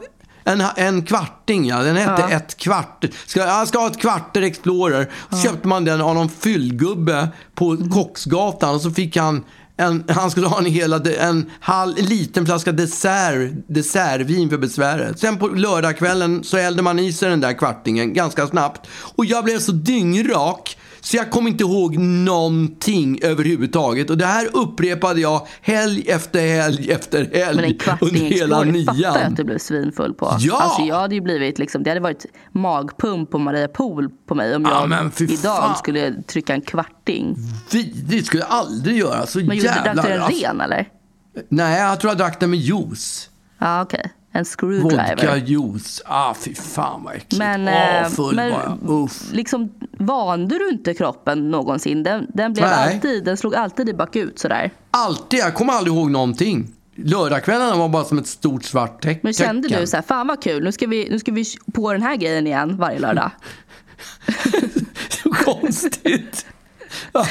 ja, 0.44 0.52
en, 0.52 0.62
en 0.76 1.02
kvarting, 1.02 1.66
ja. 1.66 1.82
Den 1.82 1.96
hette 1.96 2.22
Ja. 2.22 2.30
ett 2.30 2.56
kvart. 2.56 3.04
Ska, 3.26 3.40
jag 3.40 3.68
ska 3.68 3.78
ha 3.78 3.86
ett 3.86 4.00
kvarter 4.00 4.42
Explorer. 4.42 5.10
Så 5.30 5.36
köpte 5.38 5.68
man 5.68 5.84
den 5.84 6.00
av 6.00 6.14
någon 6.14 6.28
fyllgubbe 6.28 7.28
på 7.54 7.70
Mm. 7.70 7.90
Kocksgatan 7.90 8.74
och 8.74 8.80
så 8.80 8.90
fick 8.90 9.16
han 9.16 9.44
en, 9.76 10.04
han 10.08 10.30
skulle 10.30 10.46
ha 10.46 10.58
en, 10.58 10.66
hela, 10.66 11.00
en, 11.18 11.50
halv, 11.60 11.98
en 11.98 12.04
liten 12.04 12.46
flaska 12.46 12.72
dessert, 12.72 13.52
dessertvin 13.66 14.50
för 14.50 14.58
besväret. 14.58 15.18
Sen 15.18 15.38
på 15.38 15.48
lördagskvällen 15.48 16.44
så 16.44 16.56
hällde 16.56 16.82
man 16.82 16.98
i 16.98 17.12
sig 17.12 17.30
den 17.30 17.40
där 17.40 17.52
kvartingen 17.52 18.14
ganska 18.14 18.46
snabbt. 18.46 18.88
Och 18.90 19.24
jag 19.24 19.44
blev 19.44 19.58
så 19.58 19.72
dyngrak 19.72 20.76
så 21.06 21.16
jag 21.16 21.30
kommer 21.30 21.50
inte 21.50 21.64
ihåg 21.64 21.98
någonting 21.98 23.18
överhuvudtaget. 23.22 24.10
Och 24.10 24.18
det 24.18 24.26
här 24.26 24.48
upprepade 24.56 25.20
jag 25.20 25.46
helg 25.60 26.08
efter 26.10 26.40
helg 26.40 26.90
efter 26.92 27.30
helg 27.32 27.56
Men 27.56 27.64
en 27.64 27.78
kvarting 27.78 28.08
under 28.08 28.20
hela 28.20 28.56
Explorer 28.64 28.84
fattar 28.84 29.20
jag 29.20 29.26
att 29.30 29.36
du 29.36 29.44
blev 29.44 29.58
svinfull 29.58 30.14
på. 30.14 30.36
Ja! 30.38 30.56
Alltså 30.62 30.82
jag 30.82 30.96
hade 30.96 31.14
ju 31.14 31.20
blivit 31.20 31.58
liksom, 31.58 31.82
det 31.82 31.90
hade 31.90 32.00
varit 32.00 32.26
magpump 32.52 33.30
på 33.30 33.38
Maria 33.38 33.68
Pool 33.68 34.08
på 34.28 34.34
mig 34.34 34.56
om 34.56 34.62
Ja, 34.62 34.88
jag 34.90 35.12
fy 35.14 35.24
idag 35.24 35.56
fan. 35.58 35.76
skulle 35.76 36.22
trycka 36.22 36.54
en 36.54 36.60
kvarting. 36.60 37.36
Vidrigt, 37.72 38.26
skulle 38.26 38.42
jag 38.42 38.50
aldrig 38.52 38.96
göra. 38.96 39.26
Så 39.26 39.38
Men 39.38 39.56
gjorde 39.56 39.68
jävla... 39.68 39.94
drack 39.94 40.06
du 40.06 40.12
den 40.12 40.22
alltså- 40.22 40.44
ren 40.46 40.60
eller? 40.60 40.88
Nej, 41.48 41.80
jag 41.80 42.00
tror 42.00 42.10
jag 42.10 42.18
drack 42.18 42.40
den 42.40 42.50
med 42.50 42.58
juice. 42.58 43.30
Ja 43.58 43.82
okej, 43.82 44.12
en 44.38 44.44
screwdriver. 44.44 45.06
Vodka 45.16 45.36
juice. 45.36 46.02
Ah, 46.06 46.34
fy 46.34 46.54
fan 46.54 47.02
vad 47.04 47.14
äckligt. 47.14 47.38
Men, 47.38 47.68
Åh, 47.68 47.96
eh, 48.02 48.08
full 48.08 48.34
men 48.36 48.52
bara. 48.52 48.78
Uff. 48.94 49.32
liksom, 49.32 49.72
vande 49.98 50.58
du 50.58 50.68
inte 50.68 50.94
kroppen 50.94 51.50
någonsin? 51.50 52.02
Den, 52.02 52.26
den, 52.34 52.52
blev 52.52 52.66
Nej. 52.66 52.94
alltid, 52.94 53.24
den 53.24 53.36
slog 53.36 53.54
alltid 53.54 53.88
i 53.88 53.94
bakut 53.94 54.38
sådär. 54.38 54.70
Alltid. 54.90 55.40
Jag 55.40 55.54
kommer 55.54 55.72
aldrig 55.72 55.96
ihåg 55.96 56.10
någonting. 56.10 56.72
Lördagskvällarna 56.98 57.76
var 57.76 57.88
bara 57.88 58.04
som 58.04 58.18
ett 58.18 58.26
stort 58.26 58.64
svart 58.64 59.04
teck- 59.04 59.20
Men 59.22 59.32
kände 59.32 59.62
tecken. 59.68 59.80
du 59.80 59.86
så 59.86 59.96
här, 59.96 60.02
fan 60.02 60.26
vad 60.26 60.42
kul, 60.42 60.64
nu 60.64 60.72
ska, 60.72 60.86
vi, 60.86 61.08
nu 61.10 61.18
ska 61.18 61.32
vi 61.32 61.44
på 61.74 61.92
den 61.92 62.02
här 62.02 62.16
grejen 62.16 62.46
igen 62.46 62.76
varje 62.76 62.98
lördag. 62.98 63.30
Så 65.22 65.30
konstigt. 65.32 66.46
Ja, 67.12 67.26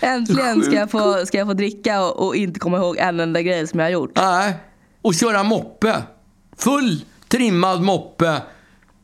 Äntligen 0.00 0.62
ska 0.62 0.72
jag 0.74 0.90
få, 0.90 1.26
ska 1.26 1.38
jag 1.38 1.46
få 1.46 1.52
dricka 1.54 2.02
och, 2.02 2.26
och 2.26 2.36
inte 2.36 2.60
komma 2.60 2.76
ihåg 2.76 2.96
en 2.96 3.20
enda 3.20 3.42
grej 3.42 3.66
som 3.66 3.78
jag 3.80 3.86
har 3.86 3.90
gjort. 3.92 4.12
Nej. 4.16 4.54
Och 5.02 5.14
köra 5.14 5.42
moppe. 5.42 6.02
Full 6.56 7.04
trimmad 7.28 7.82
moppe. 7.82 8.42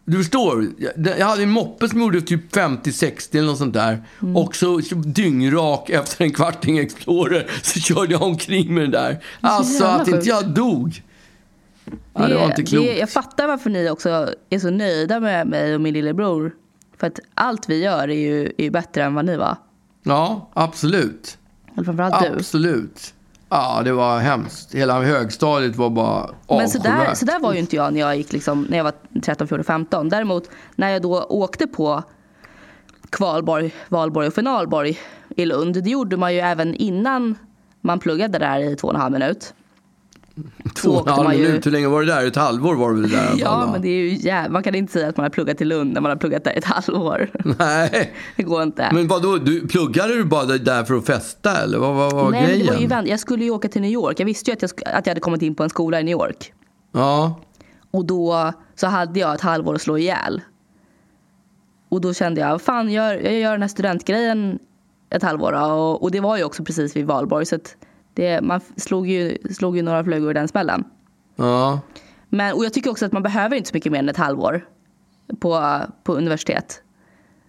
Du 0.05 0.17
förstår, 0.17 0.67
jag 1.19 1.27
hade 1.27 1.43
en 1.43 1.51
moppe 1.51 1.89
som 1.89 2.01
gjorde 2.01 2.21
typ 2.21 2.57
50-60 2.57 3.37
eller 3.39 3.47
något 3.47 3.59
sånt 3.59 3.75
där. 3.75 4.05
Mm. 4.23 4.37
Och 4.37 4.57
så 4.57 4.79
dyngrak 5.05 5.91
efter 5.91 6.25
en 6.25 6.33
kvarting 6.33 6.79
Explorer 6.79 7.51
så 7.63 7.81
körde 7.81 8.13
jag 8.13 8.23
omkring 8.23 8.75
med 8.75 8.83
den 8.83 8.91
där. 8.91 9.25
Alltså 9.41 9.85
att 9.85 10.09
inte 10.09 10.29
jag 10.29 10.49
dog. 10.49 11.03
Ja, 12.15 12.29
det 12.29 12.35
var 12.35 12.45
inte 12.45 12.63
klokt. 12.63 12.87
det, 12.87 12.99
jag 12.99 13.11
fattar 13.11 13.47
varför 13.47 13.71
ni 13.71 13.91
också 13.91 14.35
är 14.51 14.59
så 14.59 14.71
nöjda 14.71 15.21
med 15.21 15.47
mig 15.47 15.75
och 15.75 15.81
min 15.81 15.95
lillebror. 15.95 16.55
För 16.99 17.07
att 17.07 17.21
allt 17.35 17.69
vi 17.69 17.83
gör 17.83 18.09
är 18.09 18.15
ju, 18.15 18.53
är 18.59 18.71
bättre 18.71 19.05
än 19.05 19.15
vad 19.15 19.25
ni 19.25 19.37
var. 19.37 19.57
Ja, 20.03 20.51
absolut. 20.55 21.39
Eller 21.75 21.85
framförallt 21.85 22.21
du. 22.21 22.37
Absolut. 22.37 23.15
Ja, 23.51 23.83
det 23.85 23.93
var 23.93 24.19
hemskt. 24.19 24.75
Hela 24.75 25.03
högstadiet 25.03 25.77
var 25.77 25.91
bara 25.91 26.31
Men 26.49 26.69
så 26.69 26.79
där, 26.79 27.15
så 27.15 27.25
där 27.25 27.41
var 27.41 27.53
ju 27.53 27.59
inte 27.59 27.77
jag 27.77 27.93
när 27.93 28.01
jag, 28.01 28.17
gick 28.17 28.33
liksom, 28.33 28.67
när 28.71 28.77
jag 28.77 28.85
var 28.85 28.93
13, 29.23 29.49
14, 29.49 29.65
15. 29.65 30.09
Däremot 30.09 30.51
när 30.75 30.91
jag 30.91 31.03
då 31.03 31.23
åkte 31.23 31.67
på 31.67 32.03
kvalborg, 33.11 33.75
valborg 33.89 34.27
och 34.27 34.35
finalborg 34.35 34.99
i 35.29 35.47
Lund. 35.47 35.85
Det 35.85 35.91
gjorde 35.91 36.17
man 36.17 36.35
ju 36.35 36.41
även 36.41 36.75
innan 36.75 37.35
man 37.81 37.99
pluggade 37.99 38.39
där 38.39 38.59
i 38.61 38.77
två 38.77 38.89
och 38.89 38.95
en 38.95 39.01
halv 39.01 39.13
minut. 39.13 39.55
Två 40.75 40.91
och 40.91 41.09
en 41.09 41.13
halv 41.15 41.25
man 41.25 41.37
ju- 41.39 41.43
minut. 41.49 41.67
Hur 41.67 41.71
länge 41.71 41.89
var 41.89 42.01
det 42.03 42.07
där? 42.07 42.27
Ett 42.27 42.37
halvår 42.37 42.75
var 42.75 42.93
väl 42.93 43.11
där? 43.11 43.19
i 43.19 43.21
alla 43.21 43.29
fall, 43.29 43.39
Ja, 43.41 43.69
men 43.73 43.83
det 43.83 43.89
är 43.89 44.03
ju 44.03 44.15
jäv... 44.15 44.51
man 44.51 44.63
kan 44.63 44.75
inte 44.75 44.93
säga 44.93 45.09
att 45.09 45.17
man 45.17 45.25
har 45.25 45.31
pluggat 45.31 45.59
till 45.59 45.69
Lund 45.69 45.93
när 45.93 46.01
man 46.01 46.11
har 46.11 46.17
pluggat 46.17 46.45
där 46.45 46.53
i 46.53 46.59
ett 46.59 46.65
halvår. 46.85 47.31
Nej. 47.59 48.15
Det 48.37 48.43
går 48.43 48.63
inte. 48.63 48.91
Men 48.93 49.09
vadå, 49.09 49.37
du, 49.37 49.69
pluggade 49.69 50.15
du 50.15 50.25
bara 50.25 50.45
där 50.45 50.85
för 50.85 50.95
att 50.95 51.07
festa 51.07 51.57
eller 51.63 51.79
vad 51.79 51.95
vad 51.97 52.13
var 52.13 52.31
Nej, 52.31 52.45
grejen? 52.47 52.67
det 52.81 52.87
var 52.95 53.03
ju. 53.03 53.09
Jag 53.09 53.21
skulle 53.21 53.45
ju 53.45 53.51
åka 53.51 53.69
till 53.69 53.83
New 53.83 53.91
York. 53.91 54.21
Jag 54.21 54.27
visste 54.27 54.51
ju 54.51 54.55
att 54.55 54.63
jag, 54.63 54.71
att 54.87 55.07
jag 55.07 55.11
hade 55.11 55.21
kommit 55.21 55.43
in 55.43 55.55
på 55.55 55.63
en 55.63 55.71
skola 55.71 56.01
i 56.01 56.03
New 56.05 56.13
York. 56.13 56.53
Ja, 56.93 57.41
Och 57.91 58.05
då 58.05 58.53
så 58.75 58.87
hade 58.87 59.21
jag 59.21 59.35
ett 59.35 59.41
halvår 59.41 59.75
att 59.75 59.83
slå 59.83 59.99
ihjäl. 59.99 60.41
Och 61.89 62.01
då 62.01 62.15
kände 62.15 62.41
jag, 62.41 62.63
fan 62.63 62.93
jag, 62.93 63.25
jag 63.25 63.35
gör 63.35 63.53
den 63.53 63.63
här 63.63 63.69
studentgrejen 63.69 64.59
ett 65.11 65.23
halvår. 65.23 65.53
Och, 65.53 66.03
och 66.03 66.11
det 66.11 66.21
var 66.21 66.37
ju 66.37 66.45
också 66.45 66.65
precis 66.65 66.97
vid 66.97 67.07
valborg. 67.07 67.47
Så 67.47 67.57
att 67.57 67.77
det, 68.21 68.41
man 68.43 68.61
slog 68.77 69.09
ju, 69.09 69.39
slog 69.51 69.77
ju 69.77 69.83
några 69.83 70.05
flugor 70.05 70.31
i 70.31 70.35
den 70.35 70.49
smällen. 70.49 70.85
ja. 71.37 71.81
Men, 72.33 72.55
och 72.55 72.65
jag 72.65 72.73
tycker 72.73 72.91
också 72.91 73.07
att 73.07 73.13
man 73.13 73.23
behöver 73.23 73.57
inte 73.57 73.69
så 73.69 73.77
mycket 73.77 73.93
mer 73.93 73.99
än 73.99 74.09
ett 74.09 74.17
halvår 74.17 74.67
på, 75.41 75.81
på 76.05 76.15
universitet. 76.15 76.83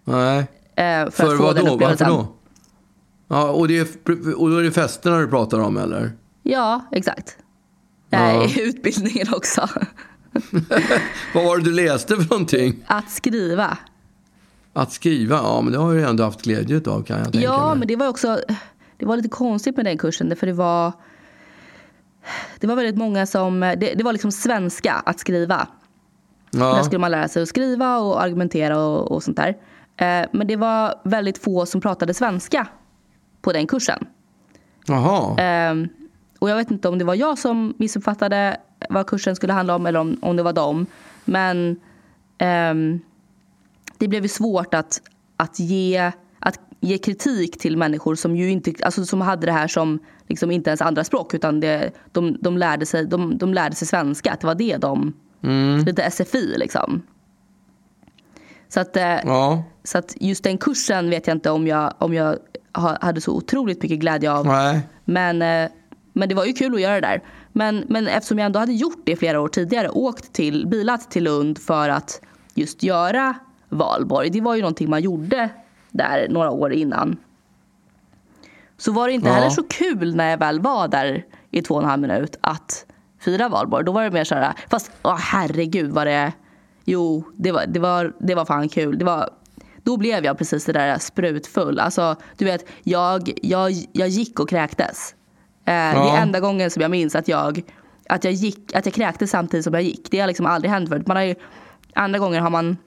Nej. 0.03 0.39
Eh, 0.39 0.45
för, 0.75 1.11
För, 1.11 1.31
att 1.31 1.37
få 1.37 1.43
vad 1.43 1.55
den 1.55 1.65
då? 1.65 1.77
Varför 1.77 2.05
då? 2.05 2.27
Ja, 3.27 3.49
och, 3.51 3.67
det 3.67 3.77
är, 3.77 3.87
och 4.41 4.49
då 4.49 4.57
är 4.57 4.63
det 4.63 4.71
festerna 4.71 5.17
du 5.19 5.27
pratar 5.27 5.59
om 5.59 5.77
eller? 5.77 6.11
Ja, 6.43 6.81
exakt. 6.91 7.37
Nej, 8.09 8.61
utbildningen 8.61 9.27
också. 9.33 9.67
Vad 11.33 11.45
var 11.45 11.57
det 11.57 11.63
du 11.63 11.71
läste 11.71 12.15
för 12.15 12.29
någonting? 12.29 12.83
Att 12.87 13.11
skriva. 13.11 13.77
Att 14.73 14.91
skriva? 14.91 15.35
Ja, 15.35 15.61
men 15.61 15.73
det 15.73 15.79
har 15.79 15.91
ju 15.91 16.03
ändå 16.03 16.23
haft 16.23 16.41
glädje 16.41 16.81
av 16.85 17.03
kan 17.03 17.17
jag 17.17 17.31
tänka 17.31 17.39
Ja, 17.47 17.69
mig. 17.69 17.77
men 17.79 17.87
det 17.87 17.95
var 17.95 18.07
också 18.07 18.39
det 19.01 19.07
var 19.07 19.17
lite 19.17 19.29
konstigt 19.29 19.75
med 19.75 19.85
den 19.85 19.97
kursen. 19.97 20.35
För 20.35 20.47
det 20.47 20.53
var, 20.53 20.91
det 22.59 22.67
var 22.67 22.75
väldigt 22.75 22.97
många 22.97 23.25
som... 23.25 23.59
Det, 23.59 23.93
det 23.95 24.03
var 24.03 24.13
liksom 24.13 24.31
svenska 24.31 24.93
att 24.93 25.19
skriva. 25.19 25.67
Där 26.51 26.59
Ja, 26.59 26.83
skulle 26.83 26.99
man 26.99 27.11
lära 27.11 27.27
sig 27.27 27.43
att 27.43 27.49
skriva 27.49 27.97
och 27.97 28.21
argumentera 28.21 28.79
och, 28.79 29.11
och 29.11 29.23
sånt 29.23 29.37
där. 29.37 29.49
Eh, 29.97 30.27
men 30.31 30.47
det 30.47 30.55
var 30.55 30.95
väldigt 31.03 31.37
få 31.37 31.65
som 31.65 31.81
pratade 31.81 32.13
svenska 32.13 32.67
på 33.41 33.53
den 33.53 33.67
kursen. 33.67 34.07
jaha. 34.87 35.35
Ehm, 35.39 35.89
och 36.39 36.49
jag 36.49 36.55
vet 36.55 36.71
inte 36.71 36.89
om 36.89 36.97
det 36.97 37.05
var 37.05 37.15
jag 37.15 37.37
som 37.37 37.73
missuppfattade 37.77 38.57
vad 38.89 39.07
kursen 39.07 39.35
skulle 39.35 39.53
handla 39.53 39.75
om 39.75 39.85
eller 39.85 39.99
om, 39.99 40.17
om 40.21 40.35
det 40.35 40.43
var 40.43 40.53
dem. 40.53 40.85
Men 41.25 41.79
ehm, 42.37 42.99
det 43.97 44.07
blev 44.07 44.23
ju 44.23 44.29
svårt 44.29 44.73
att, 44.73 45.01
att, 45.37 45.59
ge, 45.59 46.11
ge 46.83 46.97
kritik 46.97 47.59
till 47.59 47.77
människor 47.77 48.15
som 48.15 48.35
ju 48.35 48.49
inte 48.51 48.73
alltså 48.83 49.05
som 49.05 49.21
hade 49.21 49.45
det 49.45 49.51
här 49.51 49.67
som 49.67 49.99
liksom 50.27 50.51
inte 50.51 50.69
ens 50.69 50.81
andra 50.81 51.03
språk 51.03 51.33
utan 51.33 51.59
det, 51.59 51.91
de, 52.11 52.37
de, 52.41 52.57
lärde 52.57 52.85
sig, 52.85 53.05
de, 53.05 53.37
de 53.37 53.53
lärde 53.53 53.75
sig 53.75 53.87
svenska. 53.87 54.31
Att 54.33 54.41
det 54.41 54.47
var 54.47 54.55
det 54.55 54.77
de... 54.77 55.13
Lite 55.85 56.11
SFI 56.11 56.53
liksom. 56.57 57.01
Så 58.69 58.79
att, 58.79 58.97
eh, 58.97 59.03
Ja, 59.25 59.63
så 59.83 59.97
att 59.97 60.15
just 60.19 60.43
den 60.43 60.57
kursen 60.57 61.09
vet 61.09 61.27
jag 61.27 61.35
inte 61.37 61.51
om 61.51 61.67
jag, 61.67 61.93
om 61.97 62.13
jag 62.13 62.37
ha- 62.73 62.97
hade 63.01 63.21
så 63.21 63.31
otroligt 63.35 63.83
mycket 63.83 63.99
glädje 63.99 64.31
av. 64.31 64.45
nej. 64.45 64.81
Men, 65.05 65.41
eh, 65.41 65.71
men 66.13 66.29
det 66.29 66.35
var 66.35 66.45
ju 66.45 66.53
kul 66.53 66.75
att 66.75 66.81
göra 66.81 66.93
det 66.95 67.07
där. 67.07 67.21
Men, 67.51 67.83
men 67.89 68.07
eftersom 68.07 68.39
jag 68.39 68.45
ändå 68.45 68.59
hade 68.59 68.73
gjort 68.73 69.01
det 69.05 69.15
flera 69.15 69.41
år 69.41 69.47
tidigare, 69.47 69.89
åkt 69.89 70.33
till, 70.33 70.67
bilat 70.67 71.11
till 71.11 71.23
Lund 71.23 71.57
för 71.57 71.89
att 71.89 72.21
just 72.55 72.83
göra 72.83 73.35
valborg. 73.69 74.29
Det 74.29 74.41
var 74.41 74.55
ju 74.55 74.61
någonting 74.61 74.89
man 74.89 75.01
gjorde 75.01 75.49
där 75.91 76.27
några 76.29 76.51
år 76.51 76.73
innan. 76.73 77.17
Så 78.77 78.91
var 78.91 79.07
det 79.07 79.13
inte 79.13 79.27
Ja. 79.27 79.33
heller 79.33 79.49
så 79.49 79.63
kul 79.63 80.15
när 80.15 80.29
jag 80.29 80.37
väl 80.37 80.59
var 80.59 80.87
där 80.87 81.25
i 81.51 81.61
två 81.61 81.75
och 81.75 81.81
en 81.83 81.89
halv 81.89 82.01
minut 82.01 82.37
att 82.41 82.85
fira 83.19 83.49
valborg. 83.49 83.85
Då 83.85 83.91
var 83.91 84.03
det 84.03 84.11
mer 84.11 84.23
så 84.23 84.35
här, 84.35 84.53
fast 84.69 84.91
åh, 85.03 85.17
herregud 85.17 85.91
vad 85.91 86.07
det... 86.07 86.31
Jo, 86.85 87.23
det 87.35 87.51
var, 87.51 87.65
det, 87.67 87.79
var, 87.79 88.13
det 88.19 88.35
var 88.35 88.45
fan 88.45 88.69
kul. 88.69 88.97
Det 88.97 89.05
var, 89.05 89.29
då 89.83 89.97
blev 89.97 90.25
jag 90.25 90.37
precis 90.37 90.65
det 90.65 90.73
där 90.73 90.97
sprutfull. 90.97 91.79
Alltså, 91.79 92.15
du 92.37 92.45
vet, 92.45 92.65
jag, 92.83 93.31
jag, 93.41 93.71
jag 93.91 94.07
gick 94.09 94.39
och 94.39 94.49
kräktes. 94.49 95.15
Eh, 95.65 95.73
Det 95.73 95.93
Ja. 95.95 96.17
är 96.17 96.21
enda 96.21 96.39
gången 96.39 96.71
som 96.71 96.81
jag 96.81 96.91
minns 96.91 97.15
att 97.15 97.27
jag, 97.27 97.61
att 98.09 98.23
jag, 98.23 98.33
gick, 98.33 98.75
att 98.75 98.85
jag 98.85 98.93
kräktes 98.95 99.29
samtidigt 99.31 99.63
som 99.63 99.73
jag 99.73 99.83
gick. 99.83 100.11
Det 100.11 100.19
har 100.19 100.27
liksom 100.27 100.45
aldrig 100.45 100.71
hänt 100.71 100.89
förut. 100.89 101.07
Man 101.07 101.17
har 101.17 101.23
ju, 101.23 101.35
andra 101.93 102.19
gånger 102.19 102.39
har 102.41 102.49
man 102.49 102.77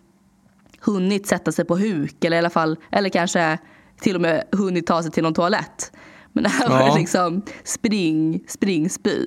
hunnit 0.85 1.27
sätta 1.27 1.53
sig 1.53 1.65
på 1.65 1.77
huk 1.77 2.25
eller 2.25 2.37
i 2.37 2.39
alla 2.39 2.51
fall, 2.51 2.77
eller 2.93 3.09
kanske 3.09 3.59
till 4.01 4.15
och 4.15 4.21
med 4.21 4.45
hunnit 4.53 4.87
ta 4.87 5.03
sig 5.03 5.13
till 5.13 5.23
någon 5.23 5.35
toalett. 5.35 5.93
Men 6.33 6.47
här 6.47 6.69
var 6.69 6.81
Ja. 6.81 6.93
det 6.95 6.99
liksom 7.01 7.43
spring, 7.65 8.45
spring, 8.49 8.91
spy. 8.91 9.27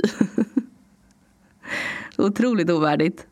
Otroligt 2.17 2.69
ovärdigt. 2.69 3.27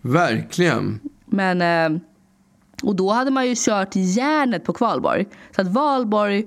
Verkligen. 0.00 1.00
Men, 1.26 1.62
eh, 1.94 2.00
och 2.82 2.96
då 2.96 3.12
hade 3.12 3.30
man 3.30 3.46
ju 3.48 3.54
kört 3.56 3.88
järnet 3.94 4.64
på 4.64 4.72
kvalborg. 4.72 5.26
Så 5.56 5.60
att 5.60 5.68
valborg 5.68 6.46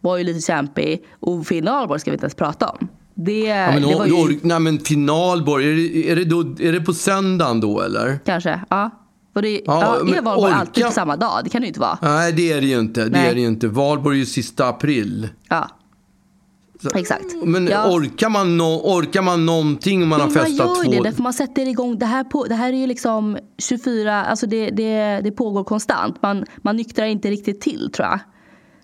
var 0.00 0.16
ju 0.16 0.24
lite 0.24 0.40
kämpig 0.40 1.04
och 1.20 1.46
finalborg 1.46 2.00
ska 2.00 2.10
vi 2.10 2.14
inte 2.14 2.24
ens 2.24 2.34
prata 2.34 2.68
om. 2.68 2.88
Det, 3.14 3.38
Ja, 3.40 3.70
men, 3.70 3.82
det 3.82 3.94
var 3.94 4.06
ju 4.06 4.40
nej, 4.42 4.60
men 4.60 4.78
finalborg, 4.78 5.70
är 5.72 5.76
det, 5.76 6.10
är, 6.10 6.16
det 6.16 6.24
då, 6.24 6.40
är 6.40 6.72
det 6.72 6.80
på 6.80 6.94
söndagen 6.94 7.60
då 7.60 7.80
eller? 7.80 8.18
kanske, 8.24 8.60
ja. 8.70 8.90
Och 9.34 9.42
det, 9.42 9.50
Ja, 9.52 9.60
ja, 9.66 10.00
är 10.00 10.04
men 10.04 10.24
valborg 10.24 10.52
orka- 10.52 10.56
alltid 10.60 10.84
på 10.84 10.90
samma 10.92 11.16
dag? 11.16 11.40
Det 11.44 11.50
kan 11.50 11.60
det 11.60 11.64
ju 11.64 11.68
inte 11.68 11.80
vara. 11.80 11.98
Nej, 12.02 12.32
det 12.32 12.52
är 12.52 12.60
det 12.60 12.66
ju 12.66 12.78
inte. 12.80 13.04
Det 13.08 13.18
är 13.18 13.34
det 13.34 13.40
ju 13.40 13.46
inte. 13.46 13.68
Valborg 13.68 14.16
är 14.16 14.20
ju 14.20 14.26
sista 14.26 14.68
april. 14.68 15.28
Ja. 15.48 15.68
Exakt. 16.94 17.24
Men 17.44 17.66
ja. 17.66 17.90
orkar, 17.92 18.28
man 18.28 18.56
no, 18.56 18.80
orkar 18.84 19.22
man 19.22 19.46
någonting 19.46 20.02
om 20.02 20.08
man 20.08 20.18
Jo, 20.18 20.22
har 20.24 20.34
man 20.34 20.44
festat 20.44 20.58
gör 20.68 20.84
ju 20.84 20.84
två... 20.84 20.90
det, 21.02 21.08
därför 21.08 21.22
man 21.22 21.32
sätter 21.32 21.68
igång. 21.68 21.98
Det 21.98 22.06
här, 22.06 22.24
på, 22.24 22.44
det 22.44 22.54
här 22.54 22.72
är 22.72 22.76
ju 22.76 22.86
liksom 22.86 23.38
24, 23.58 24.24
alltså 24.24 24.46
det, 24.46 24.70
det, 24.70 25.20
det 25.24 25.30
pågår 25.32 25.64
konstant. 25.64 26.22
Man, 26.22 26.44
man 26.62 26.76
nyktrar 26.76 27.06
inte 27.06 27.30
riktigt 27.30 27.60
till 27.60 27.90
tror 27.92 28.08
jag. 28.08 28.18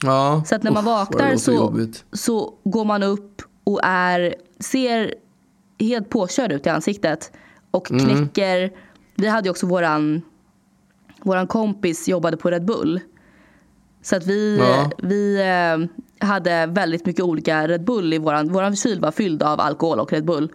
Ja. 0.03 0.43
Så 0.47 0.55
att 0.55 0.63
när 0.63 0.71
man 0.71 0.85
det 0.85 0.91
vaknar 0.91 1.37
så, 1.37 1.53
jobbigt. 1.53 2.05
så 2.13 2.55
går 2.65 2.85
man 2.85 3.03
upp 3.03 3.43
och 3.65 3.81
är, 3.83 4.35
ser 4.61 5.15
helt 5.81 6.09
påkörd 6.09 6.53
ut 6.53 6.67
i 6.67 6.69
ansiktet. 6.69 7.33
Och 7.71 7.91
Mm. 7.91 8.05
knäcker, 8.07 8.71
vi 9.17 9.29
hade 9.29 9.47
ju 9.47 9.51
också 9.51 9.67
våran, 9.67 10.23
våran 11.23 11.47
kompis 11.47 12.09
jobbade 12.09 12.37
på 12.37 12.51
Red 12.51 12.65
Bull. 12.65 13.01
Så 14.03 14.17
att 14.17 14.27
vi, 14.27 14.59
Ja. 14.59 14.91
vi 15.03 15.41
eh, 15.41 16.27
hade 16.29 16.67
väldigt 16.67 17.07
mycket 17.07 17.25
olika 17.25 17.69
Red 17.69 17.85
Bull 17.85 18.13
i 18.13 18.19
våran, 18.19 18.49
våran 18.53 18.77
kyl 18.77 19.01
var 19.01 19.11
fylld 19.11 19.43
av 19.43 19.61
alkohol 19.61 20.01
och 20.01 20.13
Red 20.13 20.25
Bull. 20.25 20.49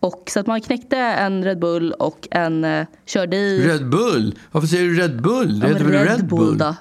Och 0.00 0.22
så 0.30 0.40
att 0.40 0.46
man 0.46 0.60
knäckte 0.60 0.96
en 0.96 1.44
Red 1.44 1.58
Bull 1.58 1.92
och 1.92 2.28
en 2.30 2.64
eh, 2.64 2.86
körde 3.06 3.36
i 3.36 3.68
Red 3.68 3.88
Bull? 3.88 4.34
Varför 4.52 4.68
säger 4.68 4.84
du 4.84 4.94
Red 5.00 5.22
Bull? 5.22 5.60
Det 5.60 5.66
ja, 5.68 5.72
heter 5.74 5.84
väl 5.90 6.08
Red, 6.08 6.26
Bull, 6.28 6.58
då. 6.58 6.74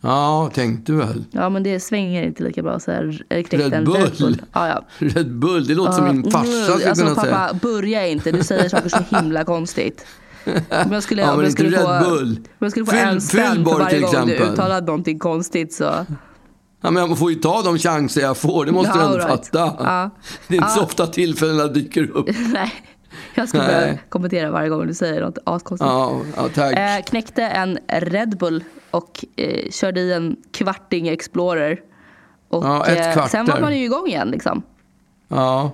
Ja, 0.00 0.50
tänkte 0.54 0.92
väl. 0.92 1.24
Ja 1.30 1.48
men 1.48 1.62
det 1.62 1.80
svänger 1.80 2.22
inte 2.22 2.42
lika 2.42 2.62
bra 2.62 2.80
så 2.80 2.90
här. 2.92 3.22
Knäckte 3.28 3.56
Red 3.56 3.72
en 3.74 3.84
Bull. 3.84 3.96
Red 3.96 4.12
Bull. 4.18 4.42
Ja, 4.52 4.68
ja. 4.68 4.84
Red 4.98 5.34
Bull, 5.34 5.66
det 5.66 5.74
låter 5.74 5.92
som 5.92 6.06
Ja, 6.06 6.12
min 6.12 6.30
farsa 6.30 6.46
skulle 6.46 6.88
alltså, 6.88 7.04
kunna 7.04 7.14
pappa, 7.14 7.48
säga. 7.48 7.58
börja 7.62 8.06
inte. 8.06 8.32
Du 8.32 8.44
säger 8.44 8.68
saker 8.68 8.88
så 8.88 9.16
himla 9.16 9.44
konstigt. 9.44 10.06
Om 10.86 10.92
jag 10.92 11.02
skulle, 11.02 11.22
Ja, 11.22 11.34
om 11.34 11.42
jag 11.42 11.52
skulle 11.52 11.78
få, 11.78 12.00
Bull. 12.10 12.36
Om 12.38 12.44
jag 12.58 12.70
skulle 12.70 12.86
få 12.86 12.92
Fyll- 12.92 13.08
en 13.08 13.20
spänn 13.20 13.64
för 13.64 13.78
varje 13.78 14.00
gång 14.00 14.26
du 14.26 14.34
uttalade 14.36 14.86
någonting 14.86 15.18
konstigt 15.18 15.72
så. 15.74 15.84
Ja, 16.82 16.90
men 16.90 17.08
jag 17.08 17.18
får 17.18 17.30
ju 17.32 17.38
ta 17.38 17.62
de 17.62 17.78
chanser 17.78 18.20
jag 18.20 18.36
får, 18.36 18.64
det 18.64 18.72
måste 18.72 18.92
Ja, 18.94 18.96
du 18.98 19.04
ändå 19.04 19.16
right. 19.16 19.28
fatta. 19.28 19.58
Ja. 19.84 20.10
Det 20.48 20.54
är 20.54 20.58
inte 20.58 20.68
så 20.70 20.80
Ja. 20.80 20.84
ofta 20.84 21.06
tillfällena 21.06 21.66
dyker 21.66 22.10
upp. 22.10 22.26
Nej, 22.52 22.72
jag 23.34 23.48
ska 23.48 23.58
börja 23.58 23.98
kommentera 24.08 24.50
varje 24.50 24.68
gång 24.68 24.86
du 24.86 24.94
säger 24.94 25.20
något 25.20 25.38
askonstigt. 25.44 25.88
Ja, 25.90 26.20
ja 26.36 26.48
tack. 26.54 26.76
Eh, 26.78 27.02
knäckte 27.04 27.42
en 27.42 27.78
Red 27.88 28.38
Bull 28.38 28.64
och 28.90 29.24
eh, 29.36 29.70
körde 29.70 30.00
i 30.00 30.12
en 30.12 30.36
kvarting 30.52 31.08
Explorer. 31.08 31.78
Och 32.48 32.64
Ja, 32.64 32.86
ett 32.86 33.16
eh, 33.16 33.26
sen 33.26 33.46
var 33.46 33.60
man 33.60 33.78
ju 33.78 33.84
igång 33.84 34.06
igen 34.06 34.28
liksom. 34.28 34.62
Ja. 35.28 35.70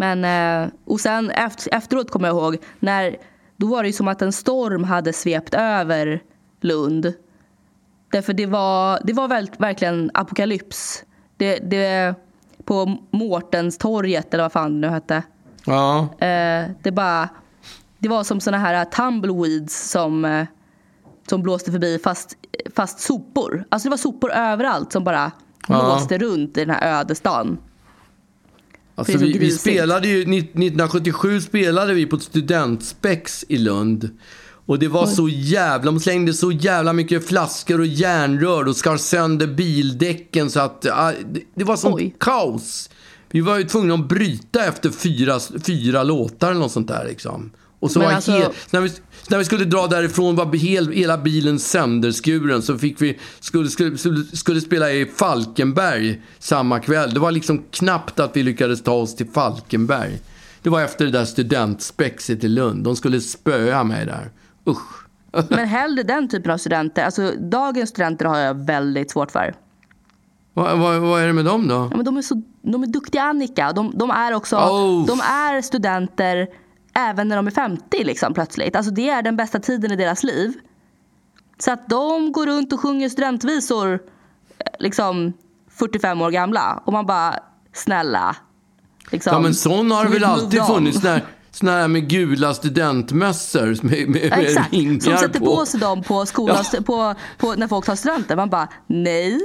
Men, 0.00 0.24
eh, 0.24 0.70
och 0.84 1.00
sen 1.00 1.30
efter, 1.30 1.74
efteråt 1.74 2.10
kommer 2.10 2.28
jag 2.28 2.36
ihåg, 2.36 2.56
när, 2.78 3.16
då 3.56 3.66
var 3.66 3.82
det 3.82 3.92
som 3.92 4.08
att 4.08 4.22
en 4.22 4.32
storm 4.32 4.84
hade 4.84 5.12
svept 5.12 5.54
över 5.54 6.22
Lund. 6.60 7.12
Därför 8.12 8.32
det 8.32 8.46
var, 8.46 9.00
det 9.04 9.12
var 9.12 9.28
väl, 9.28 9.50
verkligen 9.58 10.10
apokalyps. 10.14 11.04
Det, 11.36 11.56
det, 11.56 12.14
på 12.64 12.96
Mårtenstorget, 13.10 14.34
eller 14.34 14.44
vad 14.44 14.52
fan 14.52 14.80
det 14.80 14.88
nu 14.88 14.94
hette. 14.94 15.22
Ja. 15.66 16.00
Eh, 16.00 16.70
det, 16.82 16.92
bara, 16.92 17.28
det 17.98 18.08
var 18.08 18.24
som 18.24 18.40
såna 18.40 18.58
här 18.58 18.84
tumbleweeds 18.84 19.90
som, 19.90 20.24
eh, 20.24 20.46
som 21.28 21.42
blåste 21.42 21.72
förbi 21.72 21.98
fast, 22.04 22.36
fast 22.74 23.00
sopor. 23.00 23.64
Alltså 23.68 23.86
det 23.88 23.90
var 23.90 23.96
sopor 23.96 24.32
överallt 24.32 24.92
som 24.92 25.04
bara 25.04 25.32
Ja. 25.68 25.84
blåste 25.84 26.18
runt 26.18 26.56
i 26.56 26.64
den 26.64 26.74
här 26.74 27.00
öde 27.00 27.14
stan. 27.14 27.58
Alltså, 29.00 29.18
vi, 29.18 29.38
vi 29.38 29.50
spelade 29.50 30.08
ju, 30.08 30.20
1977 30.22 31.40
spelade 31.40 31.94
vi 31.94 32.06
på 32.06 32.16
ett 32.16 32.22
studentspex 32.22 33.44
i 33.48 33.58
Lund. 33.58 34.10
Och 34.66 34.78
det 34.78 34.88
var 34.88 35.06
så 35.06 35.28
jävla, 35.28 35.84
de 35.84 36.00
slängde 36.00 36.34
så 36.34 36.52
jävla 36.52 36.92
mycket 36.92 37.28
flaskor 37.28 37.80
och 37.80 37.86
järnrör 37.86 38.68
och 38.68 38.76
skar 38.76 38.96
sönder 38.96 39.46
bildäcken 39.46 40.50
så 40.50 40.60
att, 40.60 40.82
det, 40.82 40.92
det 41.54 41.64
var 41.64 41.76
sånt 41.76 41.94
Oj. 41.94 42.14
kaos. 42.18 42.90
Vi 43.30 43.40
var 43.40 43.58
ju 43.58 43.64
tvungna 43.64 43.94
att 43.94 44.08
bryta 44.08 44.64
efter 44.64 44.90
fyra, 44.90 45.40
fyra 45.66 46.02
låtar 46.02 46.50
eller 46.50 46.60
något 46.60 46.72
sånt 46.72 46.88
där 46.88 47.04
liksom. 47.08 47.50
Och 47.80 47.90
så 47.90 47.98
Men 47.98 48.08
var 48.08 48.14
alltså- 48.14 48.32
hel, 48.32 48.50
när, 48.70 48.80
vi, 48.80 48.90
när 49.28 49.38
vi 49.38 49.44
skulle 49.44 49.64
dra 49.64 49.86
därifrån 49.86 50.36
var 50.36 50.56
hel, 50.56 50.92
hela 50.92 51.18
bilen 51.18 51.58
sönderskuren. 51.58 52.62
Så 52.62 52.78
fick 52.78 53.02
vi, 53.02 53.18
skulle, 53.40 53.68
skulle, 53.68 53.98
skulle, 53.98 54.24
skulle 54.24 54.60
spela 54.60 54.92
i 54.92 55.06
Falkenberg 55.06 56.22
samma 56.38 56.80
kväll. 56.80 57.14
Det 57.14 57.20
var 57.20 57.30
liksom 57.32 57.62
knappt 57.70 58.20
att 58.20 58.36
vi 58.36 58.42
lyckades 58.42 58.82
ta 58.82 58.92
oss 58.92 59.16
till 59.16 59.28
Falkenberg. 59.28 60.18
Det 60.62 60.70
var 60.70 60.80
efter 60.82 61.04
det 61.04 61.10
där 61.10 61.24
studentspexet 61.24 62.44
i 62.44 62.48
Lund. 62.48 62.84
De 62.84 62.96
skulle 62.96 63.20
spöa 63.20 63.84
mig 63.84 64.06
där. 64.06 64.30
Usch. 64.66 65.06
Men 65.48 65.68
hellre 65.68 66.02
den 66.02 66.28
typen 66.28 66.52
av 66.52 66.58
studenter. 66.58 67.04
Alltså, 67.04 67.32
dagens 67.38 67.90
studenter 67.90 68.24
har 68.24 68.38
jag 68.38 68.54
väldigt 68.66 69.10
svårt 69.10 69.30
för. 69.30 69.54
Vad, 70.54 70.78
vad, 70.78 71.00
vad 71.00 71.22
är 71.22 71.26
det 71.26 71.32
med 71.32 71.44
dem 71.44 71.68
då? 71.68 71.74
Ja, 71.90 71.96
men 71.96 72.04
de, 72.04 72.16
är 72.16 72.22
så, 72.22 72.42
de 72.62 72.82
är 72.82 72.86
duktiga 72.86 73.22
Annika. 73.22 73.72
De, 73.72 73.92
de 73.98 74.10
är 74.10 74.34
också 74.34 74.56
Oh. 74.56 75.06
de 75.06 75.20
är 75.20 75.62
studenter 75.62 76.48
även 77.08 77.28
när 77.28 77.36
de 77.36 77.46
är 77.46 77.50
50 77.50 78.04
liksom, 78.04 78.34
plötsligt. 78.34 78.76
Alltså, 78.76 78.92
det 78.92 79.10
är 79.10 79.22
den 79.22 79.36
bästa 79.36 79.58
tiden 79.58 79.92
i 79.92 79.96
deras 79.96 80.22
liv. 80.24 80.52
Så 81.58 81.70
att 81.72 81.88
de 81.88 82.32
går 82.32 82.46
runt 82.46 82.72
och 82.72 82.80
sjunger 82.80 83.08
studentvisor 83.08 83.92
eh, 83.94 83.98
liksom 84.78 85.32
45 85.70 86.22
år 86.22 86.30
gamla. 86.30 86.82
Och 86.84 86.92
man 86.92 87.06
bara, 87.06 87.34
snälla. 87.72 88.36
Liksom, 89.10 89.32
Ja 89.32 89.38
men 89.40 89.54
sån 89.54 89.90
har 89.90 90.04
det 90.04 90.10
väl 90.10 90.24
alltid 90.24 90.62
funnits. 90.66 91.02
När, 91.02 91.24
såna 91.50 91.72
här 91.72 91.88
med 91.88 92.08
gula 92.08 92.54
studentmössor 92.54 93.66
med, 93.82 94.08
med, 94.08 94.08
med 94.08 94.22
Ja, 94.30 94.36
Exakt, 94.36 94.72
ringar 94.72 95.00
som 95.00 95.16
sätter 95.16 95.40
på. 95.40 95.56
på 95.56 95.66
sig 95.66 95.80
dem 95.80 96.02
på 96.02 96.26
skolan, 96.26 96.64
på, 96.86 97.14
på, 97.38 97.54
när 97.54 97.68
folk 97.68 97.86
tar 97.86 97.94
studenten. 97.96 98.36
Man 98.36 98.50
bara, 98.50 98.68
nej, 98.86 99.40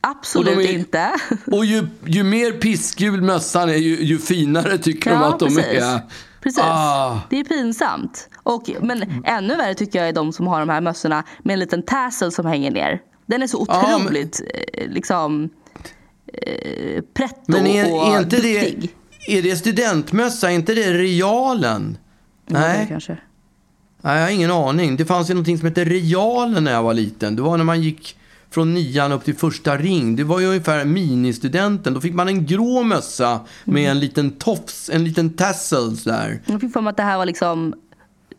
absolut 0.00 0.56
Och 0.56 0.62
är- 0.62 0.72
inte. 0.72 1.10
Och 1.52 1.64
ju, 1.64 1.86
ju 2.04 2.22
mer 2.22 2.52
pissgul 2.52 3.22
mössan 3.22 3.68
är, 3.68 3.74
ju, 3.74 3.96
ju 4.04 4.18
finare 4.18 4.78
tycker 4.78 5.10
de 5.10 5.22
att 5.22 5.38
de 5.38 5.46
precis. 5.56 5.82
är. 5.82 6.00
Precis. 6.42 6.62
Ah. 6.64 7.20
Det 7.30 7.40
är 7.40 7.44
pinsamt. 7.44 8.28
Och, 8.36 8.70
men 8.80 9.22
ännu 9.24 9.56
värre 9.56 9.74
tycker 9.74 9.98
jag 9.98 10.08
är 10.08 10.12
de 10.12 10.32
som 10.32 10.46
har 10.46 10.60
de 10.60 10.68
här 10.68 10.80
mössorna 10.80 11.24
med 11.42 11.52
en 11.54 11.58
liten 11.60 11.82
tassel 11.82 12.32
som 12.32 12.46
hänger 12.46 12.70
ner. 12.70 13.00
Den 13.26 13.42
är 13.42 13.46
så 13.46 13.64
Ja, 13.68 13.82
men- 13.88 13.94
otroligt 14.06 14.40
eh, 14.74 14.88
liksom 14.90 15.50
eh, 16.32 17.02
pretto 17.14 17.40
Men 17.46 17.66
är, 17.66 17.92
och 17.94 18.06
är 18.14 18.18
inte 18.18 18.36
duktig. 18.36 18.90
det, 19.26 19.38
är 19.38 19.42
det 19.42 19.56
studentmössa? 19.56 20.50
Är 20.50 20.54
inte 20.54 20.74
det 20.74 20.92
realen? 20.92 21.98
Ja, 22.46 22.58
Nej, 22.60 22.86
kanske. 22.88 23.16
Nej, 24.02 24.16
jag 24.18 24.24
har 24.26 24.30
ingen 24.30 24.50
aning. 24.50 24.96
Det 24.96 25.04
fanns 25.04 25.30
ju 25.30 25.34
någonting 25.34 25.58
som 25.58 25.68
hette 25.68 25.84
realen 25.84 26.64
när 26.64 26.72
jag 26.72 26.82
var 26.82 26.94
liten. 26.94 27.36
Det 27.36 27.42
var 27.42 27.56
när 27.56 27.64
man 27.64 27.82
gick 27.82 28.18
från 28.50 28.74
nian 28.74 29.12
upp 29.12 29.24
till 29.24 29.36
första 29.36 29.76
ring. 29.76 30.16
Det 30.16 30.24
var 30.24 30.40
ju 30.40 30.46
ungefär 30.46 30.84
ministudenten. 30.84 31.94
Då 31.94 32.00
fick 32.00 32.14
man 32.14 32.28
en 32.28 32.46
grå 32.46 32.82
mössa 32.82 33.40
med 33.64 33.80
Mm. 33.82 33.90
en 33.90 34.00
liten 34.00 34.30
tofs, 34.30 34.90
en 34.90 35.04
liten 35.04 35.30
tassel 35.30 35.96
där. 35.96 36.42
Jag 36.46 36.60
fick 36.60 36.72
för 36.72 36.80
mig 36.80 36.90
att 36.90 36.96
det 36.96 37.02
här 37.02 37.18
var 37.18 37.26
liksom 37.26 37.74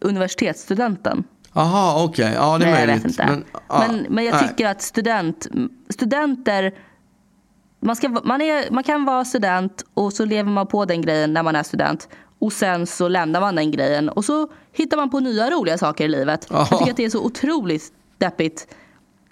universitetsstudenten. 0.02 1.24
Aha, 1.54 2.04
okej. 2.04 2.32
Ja, 2.36 2.58
det 2.58 2.66
är 2.66 2.72
Nej, 2.72 2.80
jag 2.80 2.88
möjligt. 2.88 3.06
vet 3.06 3.12
inte. 3.12 3.26
Men, 3.26 3.44
ja, 3.70 3.86
men, 4.10 4.26
jag 4.26 4.34
nej. 4.36 4.48
tycker 4.48 4.68
att 4.68 4.82
student, 4.82 5.48
studenter... 5.90 6.74
Man, 7.82 7.96
ska, 7.96 8.10
man, 8.10 8.42
är, 8.42 8.72
man 8.72 8.84
kan 8.84 9.06
vara 9.06 9.26
student 9.26 9.86
och 9.94 10.14
så 10.14 10.26
lever 10.26 10.52
man 10.52 10.68
på 10.68 10.86
den 10.86 11.02
grejen 11.02 11.34
när 11.34 11.44
man 11.44 11.56
är 11.56 11.64
student. 11.64 12.08
Och 12.40 12.54
sen 12.54 12.88
så 12.88 13.08
lämnar 13.08 13.42
man 13.42 13.56
den 13.56 13.72
grejen 13.72 14.10
och 14.10 14.26
så 14.26 14.48
hittar 14.74 14.98
man 14.98 15.10
på 15.10 15.20
nya 15.20 15.50
roliga 15.50 15.78
saker 15.78 16.06
i 16.06 16.08
livet. 16.08 16.48
Ja. 16.50 16.68
Jag 16.72 16.80
tycker 16.80 16.92
att 16.92 16.98
det 16.98 17.06
är 17.06 17.10
så 17.10 17.26
otroligt 17.26 17.84
deppigt 18.18 18.68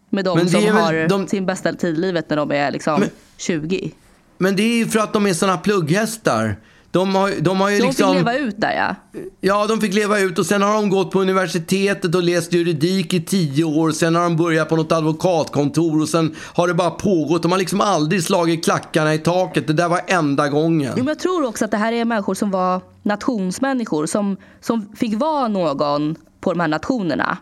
med 0.09 0.25
de 0.25 0.37
Men 0.37 0.49
som 0.49 0.61
väl 0.63 0.71
har 0.73 1.07
de- 1.07 1.27
sin 1.27 1.45
bästa 1.45 1.73
tid 1.73 1.97
i 1.97 2.01
livet 2.01 2.29
när 2.29 2.37
de 2.37 2.51
är 2.51 2.71
liksom 2.71 2.99
Men- 2.99 3.09
20. 3.37 3.91
Men 4.37 4.55
det 4.55 4.63
är 4.63 4.77
ju 4.77 4.85
för 4.87 4.99
att 4.99 5.13
de 5.13 5.25
är 5.27 5.33
såna 5.33 5.57
plugghästar. 5.57 6.55
De 6.91 7.15
har, 7.15 7.31
de 7.39 7.61
har 7.61 7.69
ju 7.69 7.77
De 7.79 7.83
liksom... 7.87 8.07
fick 8.07 8.17
leva 8.17 8.37
ut 8.37 8.55
där 8.61 8.71
ja. 8.71 9.19
Ja, 9.41 9.65
de 9.67 9.81
fick 9.81 9.93
leva 9.93 10.19
ut 10.19 10.39
och 10.39 10.45
sen 10.45 10.61
har 10.61 10.73
de 10.73 10.89
gått 10.89 11.11
på 11.11 11.21
universitetet 11.21 12.15
och 12.15 12.23
läst 12.23 12.53
juridik 12.53 13.13
i 13.13 13.21
tio 13.23 13.63
år. 13.63 13.91
Sen 13.91 14.15
har 14.15 14.23
de 14.23 14.35
börjat 14.35 14.69
på 14.69 14.75
något 14.75 14.91
advokatkontor 14.91 16.01
och 16.01 16.09
sen 16.09 16.35
har 16.53 16.67
det 16.67 16.73
bara 16.73 16.89
pågått. 16.91 17.41
De 17.41 17.51
har 17.51 17.59
liksom 17.59 17.81
aldrig 17.81 18.23
slagit 18.23 18.63
klackarna 18.65 19.13
i 19.13 19.17
taket. 19.17 19.67
Det 19.67 19.73
där 19.73 19.89
var 19.89 20.01
enda 20.07 20.47
gången. 20.49 20.91
Jo, 20.97 21.03
men 21.03 21.07
jag 21.07 21.19
tror 21.19 21.45
också 21.47 21.65
att 21.65 21.71
det 21.71 21.77
här 21.77 21.91
är 21.93 22.05
människor 22.05 22.33
som 22.33 22.51
var 22.51 22.81
nationsmänniskor 23.03 24.05
som, 24.05 24.37
som 24.61 24.89
fick 24.95 25.19
vara 25.19 25.47
någon 25.47 26.15
på 26.41 26.53
de 26.53 26.59
här 26.59 26.67
nationerna. 26.67 27.37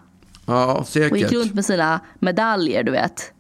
Ja, 0.46 0.74
Och 0.74 0.80
gick 0.86 0.88
säkert. 1.12 1.32
runt 1.32 1.54
med 1.54 1.66
sina 1.66 2.00
medaljer, 2.20 2.84
du 2.84 2.92
vet. 2.92 3.32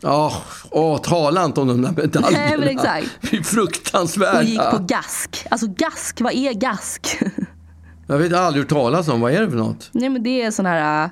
Ja, 0.00 0.42
åh, 0.70 0.98
tala 1.00 1.44
inte 1.44 1.60
om 1.60 1.68
de 1.68 1.82
där 1.82 1.92
medaljerna. 1.92 2.30
Nej, 2.46 2.58
men 2.58 2.68
exakt. 2.68 3.06
Fy 3.30 3.42
fruktansvärda. 3.42 4.38
Och 4.38 4.44
gick 4.44 4.60
på 4.70 4.78
gask. 4.78 5.46
Alltså 5.50 5.66
gask, 5.66 6.20
vad 6.20 6.32
är 6.32 6.52
gask? 6.52 7.18
Jag 8.06 8.18
vet, 8.18 8.32
aldrig 8.32 8.64
hört 8.64 8.70
talas 8.70 9.08
om. 9.08 9.20
Vad 9.20 9.32
är 9.32 9.40
det 9.40 9.50
för 9.50 9.56
något? 9.56 9.88
Nej 9.92 10.08
men 10.08 10.22
det 10.22 10.42
är 10.42 10.50
sån 10.50 10.66
här 10.66 11.10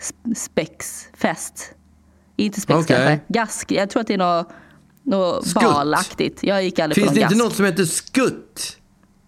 sp- 0.00 0.34
spexfest. 0.36 1.70
Inte 2.36 2.60
spex 2.60 2.76
Okej. 2.80 2.96
kanske. 2.96 3.20
Gask, 3.28 3.72
jag 3.72 3.90
tror 3.90 4.00
att 4.00 4.06
det 4.06 4.14
är 4.14 4.18
något, 4.18 4.48
något 5.02 5.54
balaktigt. 5.54 6.42
Jag 6.42 6.64
gick 6.64 6.78
aldrig 6.78 6.94
Finns 6.94 7.08
på 7.08 7.14
det 7.14 7.20
någon 7.20 7.24
inte 7.32 7.34
gask. 7.34 7.44
något 7.44 7.56
som 7.56 7.64
heter 7.64 7.84
skutt? 7.84 8.76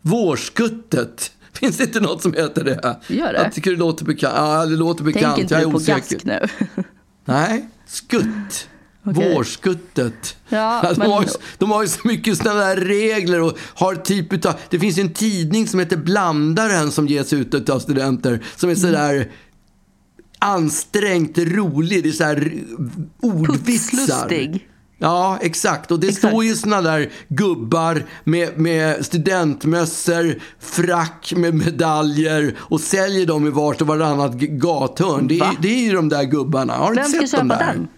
Vårskuttet? 0.02 1.32
Finns 1.60 1.76
det 1.76 1.84
inte 1.84 2.00
något 2.00 2.22
som 2.22 2.32
heter 2.34 2.64
det? 2.64 2.96
Gör 3.14 3.32
det? 3.32 3.42
Jag 3.42 3.52
tycker 3.52 3.70
det 3.70 3.76
låter 3.76 4.04
bekant. 4.04 4.34
Ja, 4.36 4.66
det 4.66 4.76
låter 4.76 5.04
bekant. 5.04 5.24
Tänk 5.24 5.38
inte 5.38 5.54
jag 5.54 5.60
är 5.62 5.66
du 5.66 5.70
på 5.72 5.76
osäker. 5.76 6.00
gask 6.16 6.24
nu. 6.24 6.46
Nej, 7.24 7.68
skutt. 7.86 8.68
Okej. 9.04 9.34
Vårskuttet. 9.34 10.36
Ja, 10.48 10.82
de, 10.94 10.98
men- 10.98 11.10
har 11.10 11.22
ju, 11.22 11.28
de 11.58 11.70
har 11.70 11.82
ju 11.82 11.88
så 11.88 12.08
mycket 12.08 12.38
sådana 12.38 12.60
där 12.60 12.76
regler 12.76 13.40
och 13.40 13.58
har 13.74 13.94
typ 13.94 14.32
utav, 14.32 14.54
Det 14.68 14.78
finns 14.78 14.98
en 14.98 15.12
tidning 15.12 15.66
som 15.68 15.80
heter 15.80 15.96
Blandaren 15.96 16.90
som 16.90 17.06
ges 17.08 17.32
ut 17.32 17.70
av 17.70 17.78
studenter. 17.78 18.44
Som 18.56 18.70
är 18.70 18.74
Mm. 18.74 18.82
sådär 18.92 19.30
ansträngt 20.38 21.38
rolig. 21.38 22.02
Det 22.02 22.08
är 22.08 22.12
såhär 22.12 22.52
ordvitsar. 23.20 23.96
Putslustig. 23.98 24.67
Ja, 25.00 25.38
exakt. 25.40 25.90
Och 25.90 26.00
det 26.00 26.08
Exakt. 26.08 26.28
står 26.32 26.44
ju 26.44 26.54
såna 26.56 26.80
där 26.82 27.10
gubbar 27.28 28.04
med, 28.24 28.58
med 28.58 29.04
studentmössor, 29.06 30.34
frack 30.60 31.32
med 31.36 31.54
medaljer 31.54 32.54
och 32.58 32.80
säljer 32.80 33.26
dem 33.26 33.46
i 33.46 33.50
vart 33.50 33.80
och 33.80 33.86
varannat 33.86 34.34
gathörn. 34.34 35.28
Det 35.28 35.34
är, 35.34 35.40
Va? 35.40 35.54
det 35.62 35.68
är 35.68 35.82
ju 35.82 35.92
de 35.92 36.08
där 36.08 36.24
gubbarna. 36.24 36.72
Har 36.72 36.90
du 36.90 36.96
Vem 36.96 37.04
ska 37.04 37.26
köpa 37.26 37.44
där? 37.44 37.58
den? 37.66 37.88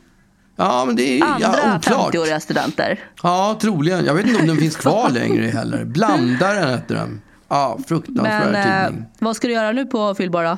Ja, 0.56 0.84
men 0.86 0.96
det 0.96 1.18
är 1.20 1.24
Andra 1.24 1.38
ja, 1.64 1.76
oklart. 1.76 2.14
50-åriga 2.14 2.40
studenter. 2.40 3.00
Ja, 3.22 3.58
troligen. 3.60 4.04
Jag 4.04 4.14
vet 4.14 4.26
inte 4.26 4.40
om 4.40 4.46
den 4.46 4.56
finns 4.56 4.76
kvar 4.76 5.10
längre 5.10 5.46
heller. 5.46 5.84
Blandaren 5.84 6.70
heter 6.70 6.94
den. 6.94 7.20
Ja, 7.48 7.78
fruktansvärd 7.88 8.52
Men 8.52 8.54
eh, 8.82 8.86
tidning. 8.86 9.04
vad 9.18 9.36
ska 9.36 9.46
du 9.46 9.52
göra 9.54 9.72
nu 9.72 9.86
på 9.86 10.14
Fyllborg 10.14 10.46
då? 10.46 10.56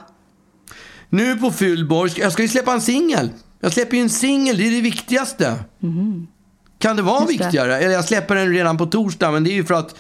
Nu 1.09 1.37
på 1.37 1.51
Fyllborg, 1.51 2.13
jag 2.17 2.33
ska 2.33 2.43
ju 2.43 2.49
släppa 2.49 2.73
en 2.73 2.81
singel. 2.81 3.31
Jag 3.61 3.73
släpper 3.73 3.97
ju 3.97 4.03
en 4.03 4.11
singel, 4.11 4.57
det 4.57 4.67
är 4.67 4.71
det 4.71 4.81
viktigaste. 4.81 5.55
Kan 6.83 6.97
det 6.97 7.03
vara. 7.03 7.21
Just 7.21 7.39
det. 7.39 7.45
viktigare? 7.45 7.79
Eller 7.79 7.95
jag 7.95 8.05
släpper 8.05 8.35
den 8.35 8.53
redan 8.53 8.79
på 8.79 8.87
torsdag, 8.87 9.31
men 9.31 9.45
det 9.45 9.51
är 9.51 9.55
ju 9.55 9.65
för 9.65 9.75
att 9.75 9.95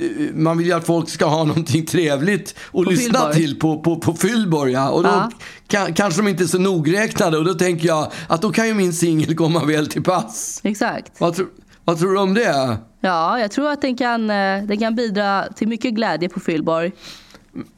eh, 0.00 0.06
man 0.34 0.58
vill 0.58 0.66
ju 0.66 0.72
att 0.72 0.86
folk 0.86 1.08
ska 1.08 1.24
ha 1.26 1.44
någonting 1.44 1.86
trevligt 1.86 2.54
att 2.72 2.86
lyssna 2.86 3.18
Fyllborg. 3.18 3.34
till 3.34 3.58
på, 3.58 3.80
på, 3.80 3.96
på 3.96 4.14
Fyllborg. 4.14 4.72
Ja. 4.72 4.88
Och 4.90 5.02
då 5.02 5.08
Ja. 5.08 5.30
kan, 5.66 5.94
kanske 5.94 6.20
de 6.22 6.28
inte 6.28 6.42
är 6.44 6.46
så 6.46 6.58
nogräknade 6.58 7.38
och 7.38 7.44
då 7.44 7.54
tänker 7.54 7.88
jag 7.88 8.12
att 8.28 8.42
då 8.42 8.50
kan 8.52 8.66
ju 8.68 8.74
min 8.74 8.92
singel 8.92 9.36
komma 9.36 9.64
väl 9.64 9.86
till 9.86 10.02
pass. 10.02 10.60
Exakt. 10.64 11.12
Vad, 11.20 11.36
tro, 11.36 11.46
vad 11.84 11.98
tror 11.98 12.12
du 12.12 12.18
om 12.20 12.34
det? 12.34 12.76
Ja, 13.00 13.38
jag 13.40 13.50
tror 13.50 13.70
att 13.70 13.82
den 13.82 13.96
kan, 13.96 14.30
eh, 14.30 14.62
den 14.64 14.78
kan 14.78 14.94
bidra 14.94 15.44
till 15.56 15.68
mycket 15.68 15.94
glädje 15.94 16.28
på 16.28 16.40
Fyllborg. 16.40 16.92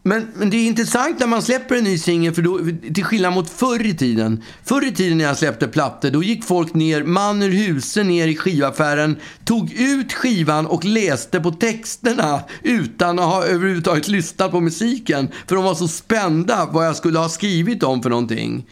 Men, 0.02 0.28
men 0.34 0.50
det 0.50 0.56
är 0.56 0.66
intressant 0.66 1.20
när 1.20 1.26
man 1.26 1.42
släpper 1.42 1.74
en 1.74 1.84
ny 1.84 1.98
singel, 1.98 2.34
för 2.34 2.42
då, 2.42 2.60
till 2.94 3.04
skillnad 3.04 3.32
mot 3.32 3.50
förr 3.50 3.86
i 3.86 3.94
tiden. 3.94 4.42
Förr 4.64 4.86
i 4.86 4.92
tiden 4.92 5.18
när 5.18 5.24
jag 5.24 5.38
släppte 5.38 5.68
plattor, 5.68 6.10
då 6.10 6.22
gick 6.22 6.44
folk 6.44 6.74
ner, 6.74 7.04
man 7.04 7.42
ur 7.42 7.50
huset 7.50 8.06
ner 8.06 8.28
i 8.28 8.36
skivaffären, 8.36 9.16
tog 9.44 9.72
ut 9.72 10.12
skivan 10.12 10.66
och 10.66 10.84
läste 10.84 11.40
på 11.40 11.50
texterna 11.50 12.40
utan 12.62 13.18
att 13.18 13.24
ha 13.24 13.44
överhuvudtaget 13.44 14.08
lyssnat 14.08 14.50
på 14.50 14.60
musiken. 14.60 15.28
För 15.46 15.54
de 15.54 15.64
var 15.64 15.74
så 15.74 15.88
spända 15.88 16.68
vad 16.72 16.86
jag 16.86 16.96
skulle 16.96 17.18
ha 17.18 17.28
skrivit 17.28 17.82
om 17.82 18.02
för 18.02 18.10
någonting. 18.10 18.66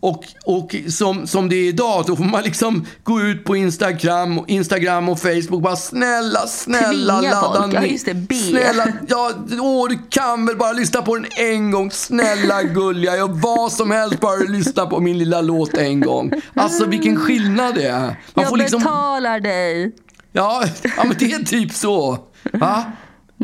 Och, 0.00 0.24
och 0.44 0.76
som, 0.88 1.26
som 1.26 1.48
det 1.48 1.56
är 1.56 1.68
idag, 1.68 2.04
då 2.06 2.16
får 2.16 2.24
man 2.24 2.42
liksom 2.42 2.86
gå 3.02 3.20
ut 3.20 3.44
på 3.44 3.56
Instagram, 3.56 4.44
Instagram 4.46 5.08
och 5.08 5.18
Facebook 5.18 5.62
bara 5.62 5.76
snälla, 5.76 6.46
snälla 6.46 6.88
Tvinga 6.90 7.30
ladda 7.30 7.40
folk. 7.40 7.74
Ja, 7.74 7.80
ner. 7.80 7.88
just 7.88 8.06
det, 8.06 8.14
be. 8.14 8.34
Snälla, 8.34 8.88
ja, 9.08 9.32
åh, 9.60 9.88
du 9.88 9.98
kan 10.20 10.46
väl 10.46 10.56
bara 10.56 10.72
lyssna 10.72 11.02
på 11.02 11.16
den 11.16 11.26
en 11.36 11.70
gång. 11.70 11.90
Snälla 11.90 12.62
gulliga, 12.62 13.16
jag 13.16 13.28
vad 13.28 13.72
som 13.72 13.90
helst 13.90 14.20
bara 14.20 14.36
lyssna 14.36 14.86
på 14.86 15.00
min 15.00 15.18
lilla 15.18 15.40
låt 15.40 15.74
en 15.74 16.00
gång. 16.00 16.32
Alltså 16.54 16.86
vilken 16.86 17.16
skillnad 17.16 17.74
det 17.74 17.86
är. 17.86 18.00
Man 18.00 18.16
jag 18.34 18.48
får 18.48 18.56
liksom, 18.56 18.78
betalar 18.78 19.40
dig. 19.40 19.92
ja, 20.32 20.64
ja, 20.96 21.04
men 21.04 21.16
det 21.18 21.32
är 21.32 21.44
typ 21.44 21.72
så. 21.72 22.18
Va? 22.52 22.84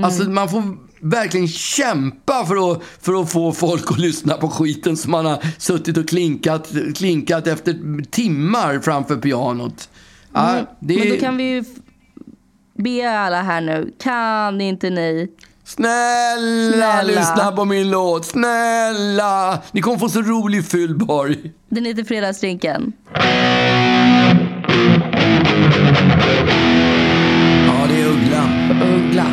Alltså 0.02 0.22
man 0.22 0.48
får 0.48 0.62
verkligen 1.00 1.48
kämpa 1.48 2.46
för 2.46 2.72
att, 2.72 2.82
för 3.00 3.22
att 3.22 3.32
få 3.32 3.52
folk 3.52 3.90
att 3.90 3.98
lyssna 3.98 4.34
på 4.34 4.48
skiten 4.48 4.96
som 4.96 5.10
man 5.10 5.26
har 5.26 5.46
suttit 5.58 5.96
och 5.96 6.08
klinkat, 6.08 6.68
klinkat 6.94 7.46
efter 7.46 8.04
timmar 8.10 8.78
framför 8.78 9.16
pianot. 9.16 9.88
Ja, 10.32 10.54
det 10.80 10.98
Men 10.98 11.08
då 11.08 11.16
kan 11.16 11.36
vi 11.36 11.44
ju 11.44 11.64
be 12.74 13.10
alla 13.10 13.42
här 13.42 13.60
nu. 13.60 13.94
Kan 13.98 14.60
inte 14.60 14.90
ni? 14.90 15.28
Snälla, 15.66 16.72
Snälla. 16.72 17.02
lyssna 17.02 17.52
på 17.52 17.64
min 17.64 17.90
låt. 17.90 18.24
Snälla! 18.24 19.62
Ni 19.72 19.81
kommer 19.81 19.98
få 19.98 20.09
så 20.09 20.22
rolig 20.22 20.64
fyllborg. 20.64 21.52
Den 21.68 21.85
heter 21.85 22.05
Fredagsdrinken. 22.05 22.92
Ja, 27.66 27.87
det 27.88 28.00
är 28.00 28.07
Uggla. 28.07 28.48
Uggla. 28.96 29.26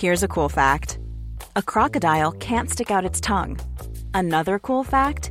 Here's 0.00 0.22
a 0.24 0.28
cool 0.28 0.48
fact 0.48 0.98
a 1.56 1.62
crocodile 1.62 2.32
can't 2.32 2.70
stick 2.70 2.90
out 2.90 3.04
its 3.10 3.20
tongue. 3.20 3.56
Another 4.14 4.58
cool 4.58 4.84
fact 4.84 5.30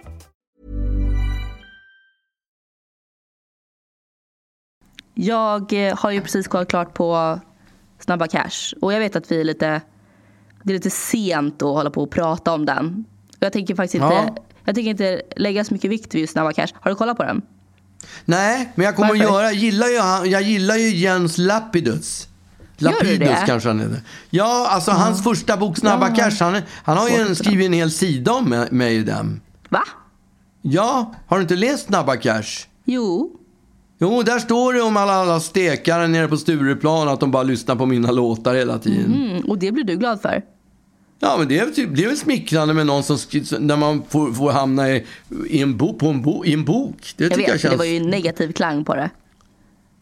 Jag 5.25 5.87
eh, 5.87 5.97
har 5.97 6.11
ju 6.11 6.21
precis 6.21 6.47
kollat 6.47 6.67
klart 6.69 6.93
på 6.93 7.39
Snabba 7.99 8.27
Cash. 8.27 8.73
Och 8.81 8.93
jag 8.93 8.99
vet 8.99 9.15
att 9.15 9.31
vi 9.31 9.39
är 9.39 9.43
lite, 9.43 9.81
det 10.63 10.71
är 10.71 10.73
lite 10.73 10.89
sent 10.89 11.61
att 11.61 11.67
hålla 11.69 11.89
på 11.89 12.03
och 12.03 12.11
prata 12.11 12.53
om 12.53 12.65
den. 12.65 13.05
Jag 13.39 13.53
tänker 13.53 13.75
faktiskt 13.75 13.95
inte, 13.95 14.07
Ja. 14.15 14.35
jag 14.65 14.75
tänker 14.75 14.91
inte 14.91 15.21
lägga 15.35 15.63
så 15.63 15.73
mycket 15.73 15.91
vikt 15.91 16.15
vid 16.15 16.21
just 16.21 16.33
Snabba 16.33 16.51
Cash. 16.53 16.67
Har 16.73 16.91
du 16.91 16.95
kollat 16.95 17.17
på 17.17 17.23
den? 17.23 17.41
Nej, 18.25 18.71
men 18.75 18.85
jag 18.85 18.95
kommer 18.95 19.09
att 19.13 19.19
Varför? 19.19 19.33
göra, 19.33 19.43
jag 19.43 19.53
gillar 19.53 19.87
ju, 19.87 20.29
jag 20.31 20.41
gillar 20.41 20.75
ju 20.75 20.95
Jens 20.95 21.37
Lapidus. 21.37 22.27
du 22.77 22.85
Lapidus 22.85 23.19
det? 23.19 23.43
kanske 23.45 23.69
han 23.69 23.79
heter. 23.79 24.01
Ja, 24.29 24.67
alltså 24.69 24.91
hans 24.91 25.23
första 25.23 25.57
bok 25.57 25.77
Snabba 25.77 26.09
Ja. 26.09 26.15
Cash, 26.15 26.37
han, 26.39 26.61
han 26.83 26.97
har 26.97 27.09
ju 27.09 27.35
skrivit 27.35 27.65
en 27.65 27.73
hel 27.73 27.91
sida 27.91 28.33
om 28.33 28.65
mig 28.71 28.95
i 28.95 29.03
den. 29.03 29.41
Va? 29.69 29.83
Ja, 30.61 31.13
har 31.27 31.37
du 31.37 31.41
inte 31.41 31.55
läst 31.55 31.85
Snabba 31.87 32.15
Cash? 32.15 32.67
Jo. 32.85 33.37
Jo, 34.01 34.23
där 34.23 34.39
står 34.39 34.73
det 34.73 34.81
om 34.81 34.97
alla, 34.97 35.13
alla 35.13 35.39
stekare 35.39 36.07
nere 36.07 36.27
på 36.27 36.37
Stureplan 36.37 37.07
att 37.07 37.19
de 37.19 37.31
bara 37.31 37.43
lyssnar 37.43 37.75
på 37.75 37.85
mina 37.85 38.11
låtar 38.11 38.55
hela 38.55 38.79
tiden. 38.79 39.13
Mm, 39.13 39.49
och 39.49 39.57
det 39.57 39.71
blir 39.71 39.83
du 39.83 39.95
glad 39.95 40.21
för? 40.21 40.41
Ja, 41.19 41.35
men 41.39 41.47
det 41.47 41.59
är, 41.59 41.65
typ, 41.65 41.89
det 41.95 42.03
är 42.03 42.07
väl 42.07 42.17
smickrande 42.17 42.73
med 42.73 42.85
någon 42.85 43.03
som 43.03 43.17
när 43.59 43.75
man 43.75 44.03
får, 44.09 44.33
får 44.33 44.51
hamna 44.51 44.89
i, 44.89 45.05
i, 45.49 45.61
en 45.61 45.77
bo, 45.77 45.93
på 45.93 46.07
en 46.07 46.21
bo, 46.21 46.45
i 46.45 46.53
en 46.53 46.65
bok. 46.65 47.13
Det 47.17 47.23
Jag 47.23 47.31
tycker 47.31 47.41
vet, 47.41 47.51
jag 47.51 47.59
känns... 47.59 47.71
det 47.71 47.77
var 47.77 47.85
ju 47.85 47.97
en 47.97 48.09
negativ 48.09 48.51
klang 48.51 48.85
på 48.85 48.95
det. 48.95 49.09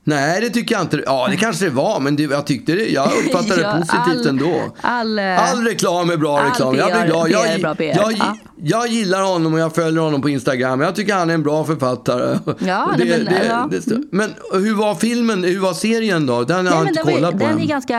Nej, 0.10 0.42
det 0.42 0.50
tycker 0.50 0.76
jag 0.76 0.82
inte. 0.82 1.04
Ja, 1.06 1.28
det 1.32 1.38
kanske 1.38 1.66
det 1.66 1.72
var, 1.72 2.00
men 2.00 2.16
det, 2.16 2.24
jag 2.24 2.48
tyckte 2.48 2.72
det, 2.72 2.88
jag 2.90 3.06
uppfattade 3.26 3.62
Ja, 3.62 3.74
det 3.74 3.80
positivt 3.80 4.20
all- 4.20 4.28
ändå. 4.28 4.62
all, 4.82 5.20
eh, 5.20 5.52
All 5.52 5.64
reklam 5.64 6.10
är 6.10 6.18
bra 6.18 6.40
all 6.40 6.50
reklam. 6.50 6.76
Jag 6.76 6.92
blir 6.92 7.02
PR 7.02 7.08
glad. 7.08 7.30
Jag, 7.32 7.44
PR 7.46 7.56
är 7.56 7.60
bra 7.60 7.76
PR. 7.76 7.96
jag, 7.96 8.12
Ja. 8.14 8.38
jag 8.62 8.88
gillar 8.88 9.22
honom 9.22 9.54
och 9.54 9.60
jag 9.60 9.76
följer 9.76 10.02
honom 10.02 10.22
på 10.22 10.30
Instagram. 10.30 10.82
Jag 10.82 10.96
tycker 10.96 11.14
han 11.14 11.30
är 11.30 11.34
en 11.34 11.44
bra 11.44 11.64
författare. 11.66 12.38
Ja, 12.60 12.92
det, 12.98 13.06
men, 13.06 13.26
det, 13.26 13.46
ja. 13.50 13.70
det, 13.72 13.98
men 14.12 14.34
hur 14.54 14.76
var 14.76 14.96
filmen, 14.96 15.44
hur 15.44 15.60
var 15.60 15.74
serien 15.74 16.26
då? 16.26 16.44
Den 16.44 16.68
har 16.68 16.76
jag 16.76 16.84
inte 16.88 16.94
den, 17.00 17.06
var, 17.06 17.14
kollat 17.14 17.32
på 17.32 17.38
den 17.38 17.50
än. 17.50 17.60
är 17.62 17.66
ganska... 17.68 17.98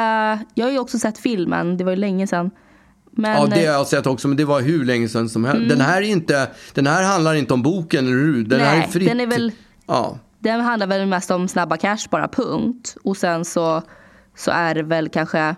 Jag 0.54 0.66
har 0.66 0.72
ju 0.72 0.78
också 0.78 0.98
sett 0.98 1.18
filmen, 1.18 1.76
det 1.76 1.84
var 1.84 1.90
ju 1.92 1.96
länge 1.96 2.26
sedan. 2.26 2.50
Men, 3.16 3.30
Ja, 3.30 3.46
det 3.46 3.50
har 3.50 3.58
eh, 3.58 3.64
jag 3.64 3.86
sett 3.86 4.06
också, 4.06 4.28
men 4.28 4.36
det 4.36 4.44
var 4.44 4.60
hur 4.60 4.84
länge 4.84 5.08
sedan 5.08 5.28
som 5.28 5.44
helst. 5.44 5.68
Den, 5.68 5.80
här 5.80 5.96
är 6.02 6.06
inte, 6.06 6.46
den 6.74 6.86
här 6.86 7.02
handlar 7.02 7.34
inte 7.34 7.54
om 7.54 7.62
boken, 7.62 8.06
eller 8.06 8.16
hur? 8.16 8.44
Den 8.44 8.60
här 8.60 8.76
Nej, 8.76 8.84
är 8.88 8.92
fritt. 8.92 9.08
den 9.08 9.20
är 9.20 9.26
väl- 9.26 9.52
Ja. 9.86 10.18
Den 10.40 10.60
handlar 10.60 10.86
väl 10.86 11.06
mest 11.06 11.30
om 11.30 11.48
snabba 11.48 11.76
cash 11.76 11.98
bara, 12.10 12.28
punkt. 12.28 12.96
Och 13.04 13.16
sen 13.16 13.44
så, 13.44 13.82
så 14.36 14.50
är 14.50 14.74
det 14.74 14.82
väl 14.82 15.08
kanske... 15.08 15.54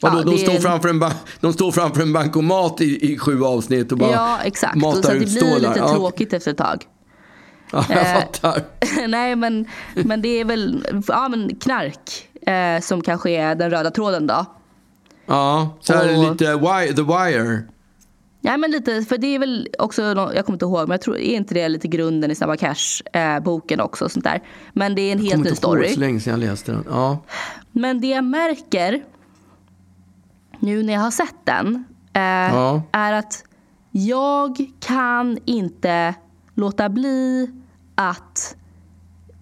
Ja, 0.00 0.22
de, 0.24 0.34
är 0.34 0.38
står 0.38 0.52
en- 0.54 0.60
framför 0.62 0.88
en 0.88 0.98
de 1.40 1.52
står 1.52 1.72
framför 1.72 2.02
en 2.02 2.12
bankomat 2.12 2.80
i, 2.80 3.12
i 3.12 3.18
sju 3.18 3.44
avsnitt 3.44 3.92
och 3.92 3.98
bara 3.98 4.10
Ja, 4.10 4.38
exakt. 4.44 4.74
matar 4.76 4.98
Och 4.98 5.04
så 5.04 5.10
att 5.12 5.18
det 5.18 5.24
ut 5.24 5.30
blir 5.32 5.54
lite 5.60 5.78
Ja, 5.78 5.94
tråkigt 5.94 6.32
efter 6.32 6.50
ett 6.50 6.56
tag. 6.58 6.84
Ja, 7.72 7.84
jag 7.88 7.98
Eh, 7.98 8.04
fattar. 8.14 8.62
Nej, 9.08 9.36
men, 9.36 9.66
men 9.94 10.22
det 10.22 10.28
är 10.40 10.44
väl 10.44 10.86
ja, 11.08 11.28
men 11.28 11.56
knark 11.56 12.28
eh, 12.46 12.80
som 12.82 13.02
kanske 13.02 13.30
är 13.30 13.54
den 13.54 13.70
röda 13.70 13.90
tråden 13.90 14.26
då. 14.26 14.44
Ja, 15.26 15.76
så 15.80 15.92
här 15.94 16.18
och- 16.18 16.30
lite 16.32 16.44
wire, 16.56 16.92
The 16.92 17.02
Wire. 17.02 17.62
Ja, 18.40 18.56
men 18.56 18.70
lite, 18.70 19.02
för 19.02 19.18
det 19.18 19.26
är 19.26 19.38
väl 19.38 19.68
också, 19.78 20.02
jag 20.02 20.46
kommer 20.46 20.54
inte 20.56 20.64
ihåg, 20.64 20.80
men 20.88 20.90
jag 20.90 21.00
tror, 21.00 21.16
är 21.18 21.36
inte 21.36 21.54
det 21.54 21.68
lite 21.68 21.88
grunden 21.88 22.30
i 22.30 22.34
Snabba 22.34 22.56
Cash-boken 22.56 23.80
också? 23.80 24.04
Och 24.04 24.12
sånt 24.12 24.24
där. 24.24 24.42
Men 24.72 24.94
det 24.94 25.02
är 25.02 25.12
en 25.12 25.18
Jag 25.18 25.22
helt 25.24 25.32
kommer 25.32 25.44
ny 25.44 25.50
inte 25.50 25.66
ihåg 25.66 25.76
story. 25.76 25.94
så 25.94 26.00
länge 26.00 26.20
sedan 26.20 26.40
jag 26.40 26.50
läste 26.50 26.72
den. 26.72 26.84
Ja. 26.88 27.18
Men 27.72 28.00
det 28.00 28.06
jag 28.06 28.24
märker 28.24 29.04
nu 30.58 30.82
när 30.82 30.92
jag 30.92 31.00
har 31.00 31.10
sett 31.10 31.34
den 31.44 31.84
eh, 32.12 32.22
Ja. 32.22 32.82
är 32.92 33.12
att 33.12 33.44
jag 33.90 34.56
kan 34.80 35.38
inte 35.44 36.14
låta 36.54 36.88
bli 36.88 37.50
att 37.94 38.56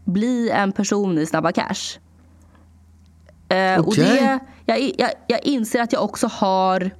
bli 0.04 0.50
en 0.50 0.72
person 0.72 1.18
i 1.18 1.26
Snabba 1.26 1.52
Cash. 1.52 1.98
Eh, 3.48 3.80
och 3.80 3.88
Okej. 3.88 4.04
det, 4.04 4.38
jag, 4.66 4.92
jag, 4.98 5.10
jag 5.26 5.44
inser 5.44 5.82
att 5.82 5.92
jag 5.92 6.04
också 6.04 6.26
har... 6.26 6.90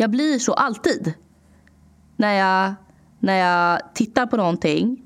Jag 0.00 0.10
blir 0.10 0.38
så 0.38 0.52
alltid. 0.52 1.12
När 2.16 2.32
jag, 2.34 2.74
när 3.18 3.36
jag 3.38 3.94
tittar 3.94 4.26
på 4.26 4.36
någonting. 4.36 5.02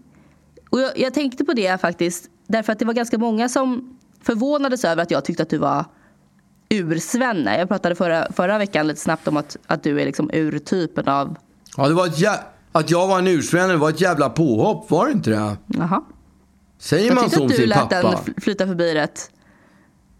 Och 0.71 0.81
jag, 0.81 0.99
jag 0.99 1.15
tänkte 1.15 1.45
på 1.45 1.53
det 1.53 1.81
faktiskt. 1.81 2.29
Därför 2.47 2.73
att 2.73 2.79
det 2.79 2.85
var 2.85 2.93
ganska 2.95 3.19
många 3.19 3.49
som 3.49 3.99
förvånades 4.23 4.85
över 4.85 5.03
att 5.03 5.11
jag 5.11 5.25
tyckte 5.25 5.43
att 5.43 5.51
du 5.51 5.59
var 5.59 5.85
ursvenne. 6.69 7.59
Jag 7.59 7.69
pratade 7.69 7.95
förra, 7.95 8.33
förra 8.33 8.59
veckan 8.59 8.87
lite 8.87 9.01
snabbt 9.01 9.29
om 9.29 9.37
att, 9.37 9.57
att 9.67 9.83
du 9.83 10.01
är 10.01 10.05
liksom 10.05 10.31
urtypen 10.33 11.09
av... 11.09 11.37
Ja, 11.77 11.89
det 11.89 11.95
var 11.95 12.07
ett 12.07 12.19
jä- 12.19 12.41
att 12.73 12.91
jag 12.91 13.09
var 13.09 13.19
en 13.19 13.27
ursvenne 13.27 13.77
var 13.77 13.91
ett 13.91 14.01
jävla 14.01 14.31
påhopp, 14.31 14.91
var 14.91 15.07
det 15.07 15.13
inte 15.13 15.31
det? 15.31 15.57
Jaha. 15.67 16.03
Säger 16.79 17.07
Jag 17.07 17.15
man 17.15 17.25
tyckte 17.25 17.37
så 17.37 17.41
om 17.43 17.47
att 17.47 17.51
du 17.53 17.57
sin 17.57 17.69
lät 17.69 17.79
pappa? 17.79 18.03
den 18.03 18.13
fl- 18.13 18.41
flyta 18.41 18.67
förbi 18.67 18.95
rätt, 18.95 19.31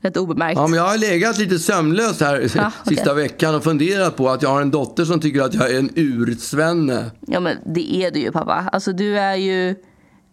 rätt 0.03 0.17
obemärkt. 0.17 0.57
Ja, 0.57 0.67
men 0.67 0.79
jag 0.79 0.87
har 0.87 0.99
legat 0.99 1.39
lite 1.39 1.59
sömnlös 1.59 2.21
här 2.21 2.51
Ja, 2.57 2.73
sista 2.89 3.15
veckan 3.15 3.55
och 3.55 3.65
funderat 3.65 4.17
på 4.17 4.29
att 4.29 4.43
jag 4.43 4.51
har 4.51 4.61
en 4.63 4.71
dotter 4.71 5.05
som 5.05 5.21
tycker 5.21 5.43
att 5.43 5.55
jag 5.55 5.71
är 5.71 5.79
en 5.79 5.91
ursvenne. 5.95 7.11
Ja 7.21 7.41
men 7.41 7.57
det 7.75 7.95
är 7.95 8.11
du 8.11 8.21
ju 8.21 8.33
pappa. 8.33 8.69
Alltså 8.73 8.93
du 8.93 9.19
är 9.19 9.37
ju 9.37 9.75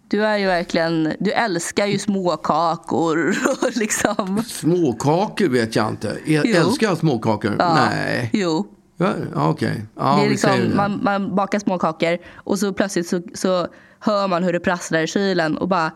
du 0.10 0.26
är 0.26 0.38
ju 0.38 0.46
verkligen, 0.46 1.14
du 1.20 1.32
älskar 1.32 1.86
ju 1.86 2.00
småkakor 2.00 3.36
och 3.62 3.78
liksom. 3.78 4.44
Småkakor 4.48 5.50
vet 5.50 5.76
jag 5.76 5.90
inte. 5.90 6.18
Jo. 6.26 6.42
älskar 6.56 6.88
jag 6.88 6.98
småkakor? 6.98 7.56
Ja, 7.60 7.74
Nej. 7.76 8.30
Jo. 8.34 8.68
Ja, 8.98 9.14
Okej. 9.36 9.86
Ja, 9.96 10.16
det 10.20 10.26
är 10.26 10.30
vi 10.30 10.38
säger 10.38 10.56
liksom, 10.56 10.72
det. 10.72 10.78
man, 10.78 11.00
man 11.04 11.36
bakar 11.36 11.60
småkakor 11.60 12.18
och 12.36 12.60
så 12.60 12.74
plötsligt 12.74 13.08
så, 13.08 13.22
så 13.34 13.68
hör 14.00 14.28
man 14.28 14.44
hur 14.44 14.54
det 14.54 14.60
prasslar 14.60 15.00
i 15.00 15.08
kylen 15.08 15.58
och 15.58 15.68
bara 15.68 15.92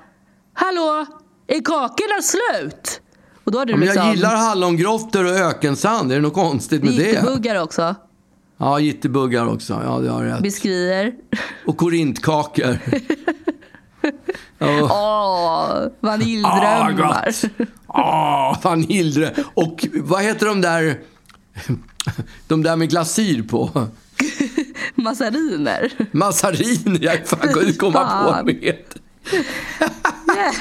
Hallå! 0.53 1.05
Är 1.47 1.61
kakorna 1.61 2.21
slut? 2.21 3.01
Och 3.43 3.51
då 3.51 3.57
har 3.57 3.65
du 3.65 3.71
Ja, 3.73 3.77
men 3.77 3.85
liksom 3.87 4.05
jag 4.05 4.15
gillar 4.15 4.35
hallongrottor 4.35 5.25
och 5.25 5.31
ökensand. 5.31 6.11
Är 6.11 6.15
det 6.15 6.21
något 6.21 6.33
konstigt 6.33 6.83
med 6.83 6.93
det? 6.93 7.03
Gittebuggar 7.09 7.61
också. 7.61 7.95
Ja, 8.57 8.79
gittebuggar 8.79 9.47
också. 9.47 9.81
Ja, 9.85 9.99
det 9.99 10.09
har 10.09 10.23
rätt. 10.23 10.39
Beskriver. 10.43 11.13
Och 11.65 11.77
korintkakor. 11.77 12.77
Åh, 14.59 14.91
Ah, 14.91 15.89
vaniljdrömmar. 15.99 16.91
gott. 16.91 17.67
Ah, 17.87 18.57
vaniljdröm. 18.63 19.31
Och 19.53 19.87
vad 19.93 20.23
heter 20.23 20.45
de 20.45 20.61
där... 20.61 20.99
De 22.47 22.63
där 22.63 22.75
med 22.75 22.89
glasyr 22.89 23.43
på? 23.43 23.87
Massariner. 24.95 25.91
Mazarin. 26.11 26.97
Jag 27.01 27.27
fan 27.27 27.53
kunde 27.53 27.73
komma 27.73 27.99
på 28.23 28.31
Fan. 28.31 28.45
med. 28.45 28.75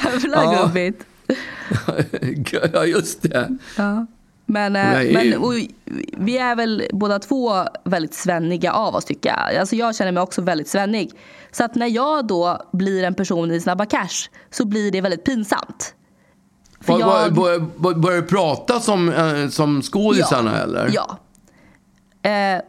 Jävla 0.03 0.43
Ja. 0.43 0.61
gubbigt. 0.65 1.03
Ja, 2.73 2.85
just 2.85 3.21
det. 3.21 3.57
Men, 4.45 4.75
eh, 4.75 4.83
Nej. 4.91 5.13
men 5.13 5.37
och, 5.41 5.53
vi 6.17 6.37
är 6.37 6.55
väl 6.55 6.83
båda 6.91 7.19
två 7.19 7.51
väldigt 7.83 8.13
svenniga 8.13 8.71
av 8.73 8.95
oss 8.95 9.05
tycker 9.05 9.29
jag. 9.29 9.55
Alltså 9.59 9.75
jag 9.75 9.95
känner 9.95 10.11
mig 10.11 10.23
också 10.23 10.41
väldigt 10.41 10.67
svennig. 10.67 11.11
Så 11.51 11.63
att 11.63 11.75
när 11.75 11.87
jag 11.87 12.27
då 12.27 12.61
blir 12.71 13.03
en 13.03 13.13
person 13.13 13.51
i 13.51 13.59
Snabba 13.61 13.85
Cash 13.85 14.29
så 14.51 14.65
blir 14.65 14.91
det 14.91 15.01
väldigt 15.01 15.23
pinsamt. 15.25 15.95
För 16.81 16.99
jag- 16.99 17.33
bör, 17.33 17.59
bör, 17.59 17.93
börjar 17.95 18.21
du 18.21 18.27
prata 18.27 18.79
som, 18.79 19.09
eh, 19.13 19.47
som 19.49 19.81
skådisarna 19.81 20.61
eller? 20.61 20.91
Ja. 20.93 21.17
Eh, 22.29 22.61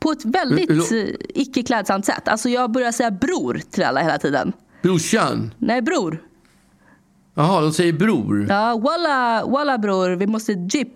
på 0.00 0.12
ett 0.12 0.24
väldigt 0.24 0.92
eh, 0.92 0.98
icke 1.34 1.62
klädsamt 1.62 2.06
sätt. 2.06 2.28
Alltså 2.28 2.48
jag 2.48 2.70
börjar 2.70 2.92
säga 2.92 3.10
bror 3.10 3.60
till 3.70 3.84
alla 3.84 4.00
hela 4.00 4.18
tiden. 4.18 4.52
Brorsan? 4.82 5.54
Nej, 5.58 5.82
bror. 5.82 6.22
Jaha, 7.38 7.60
de 7.60 7.72
säger 7.72 7.92
bror. 7.92 8.46
Ja, 8.48 8.78
walla, 8.78 9.44
walla 9.46 9.78
bror, 9.78 10.10
vi 10.10 10.26
måste 10.26 10.52
jeep. 10.52 10.92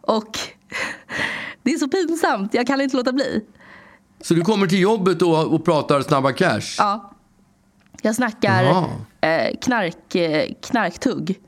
Och 0.00 0.38
det 1.62 1.70
är 1.72 1.78
så 1.78 1.88
pinsamt, 1.88 2.54
jag 2.54 2.66
kan 2.66 2.80
inte 2.80 2.96
låta 2.96 3.12
bli. 3.12 3.44
Så 4.20 4.34
du 4.34 4.40
kommer 4.40 4.66
till 4.66 4.80
jobbet 4.80 5.18
då 5.18 5.36
och 5.36 5.64
pratar 5.64 6.00
Snabba 6.00 6.32
Cash? 6.32 6.74
Ja. 6.78 7.12
Jag 8.02 8.14
snackar 8.14 8.64
eh, 9.20 9.56
knark, 9.62 10.14
eh, 10.14 10.48
knarktugg. 10.62 11.40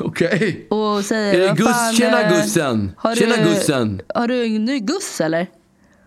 Okej. 0.00 0.66
Och 0.70 1.04
säger, 1.04 1.34
Är 1.34 1.38
det 1.40 1.46
"Vad 1.48 1.56
Gus- 1.58 1.72
fan, 1.72 1.94
tjena, 1.94 2.22
eh, 2.22 2.30
Gussen. 2.42 2.92
Har 2.96 3.14
Tjena, 3.14 3.36
du, 3.36 3.42
Gussen." 3.42 4.00
Har 4.14 4.28
du 4.28 4.44
en 4.56 4.64
ny 4.64 4.78
Guss 4.78 5.20
eller? 5.20 5.46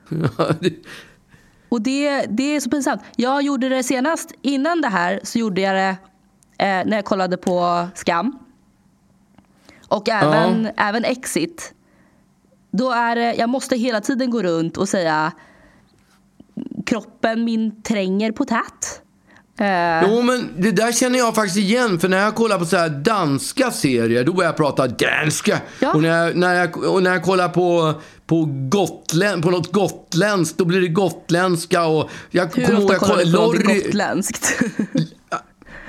Och 1.69 1.81
det, 1.81 2.25
det 2.29 2.55
är 2.55 2.59
så 2.59 2.69
pinsamt. 2.69 3.01
Jag 3.15 3.41
gjorde 3.41 3.69
det 3.69 3.83
senast, 3.83 4.31
innan 4.41 4.81
det 4.81 4.87
här 4.87 5.19
så 5.23 5.39
gjorde 5.39 5.61
jag 5.61 5.75
det 5.75 5.95
eh, 6.63 6.85
när 6.85 6.95
jag 6.95 7.05
kollade 7.05 7.37
på 7.37 7.87
Skam. 7.95 8.39
Och 9.87 10.09
även, 10.09 10.69
även 10.77 11.05
Exit. 11.05 11.73
Då 12.71 12.91
är 12.91 13.15
det, 13.15 13.33
jag 13.33 13.49
måste 13.49 13.75
hela 13.75 14.01
tiden 14.01 14.29
gå 14.29 14.43
runt 14.43 14.77
och 14.77 14.89
säga 14.89 15.31
kroppen 16.85 17.43
min 17.43 17.81
tränger 17.83 18.31
på 18.31 18.45
tät. 18.45 19.01
Eh, 19.59 20.09
Jo, 20.09 20.21
men 20.21 20.49
det 20.57 20.71
där 20.71 20.91
känner 20.91 21.19
jag 21.19 21.35
faktiskt 21.35 21.57
igen. 21.57 21.99
För 21.99 22.09
när 22.09 22.17
jag 22.17 22.35
kollar 22.35 22.59
på 22.59 22.65
så 22.65 22.77
här 22.77 22.89
danska 22.89 23.71
serier, 23.71 24.23
då 24.23 24.33
börjar 24.33 24.49
jag 24.49 24.57
prata 24.57 24.87
danska. 24.87 25.61
Ja. 25.79 25.93
Och, 25.93 26.01
när 26.01 26.25
jag, 26.25 26.35
när 26.35 26.53
jag, 26.53 26.77
och 26.77 27.03
när 27.03 27.11
jag 27.11 27.23
kollar 27.23 27.49
på, 27.49 27.93
på, 28.25 28.47
Gotland, 28.69 29.43
på 29.43 29.51
något 29.51 29.71
gotländskt, 29.71 30.57
då 30.57 30.65
blir 30.65 30.81
det 30.81 30.87
gotländska. 30.87 31.85
Och 31.85 32.09
jag 32.31 32.55
hur 32.55 32.63
ihåg, 32.63 32.81
ofta 32.81 32.93
jag 32.93 33.01
kollar 33.01 33.25
du 33.25 33.31
på 33.31 33.37
Lorry, 33.37 33.81
gotländskt? 33.81 34.61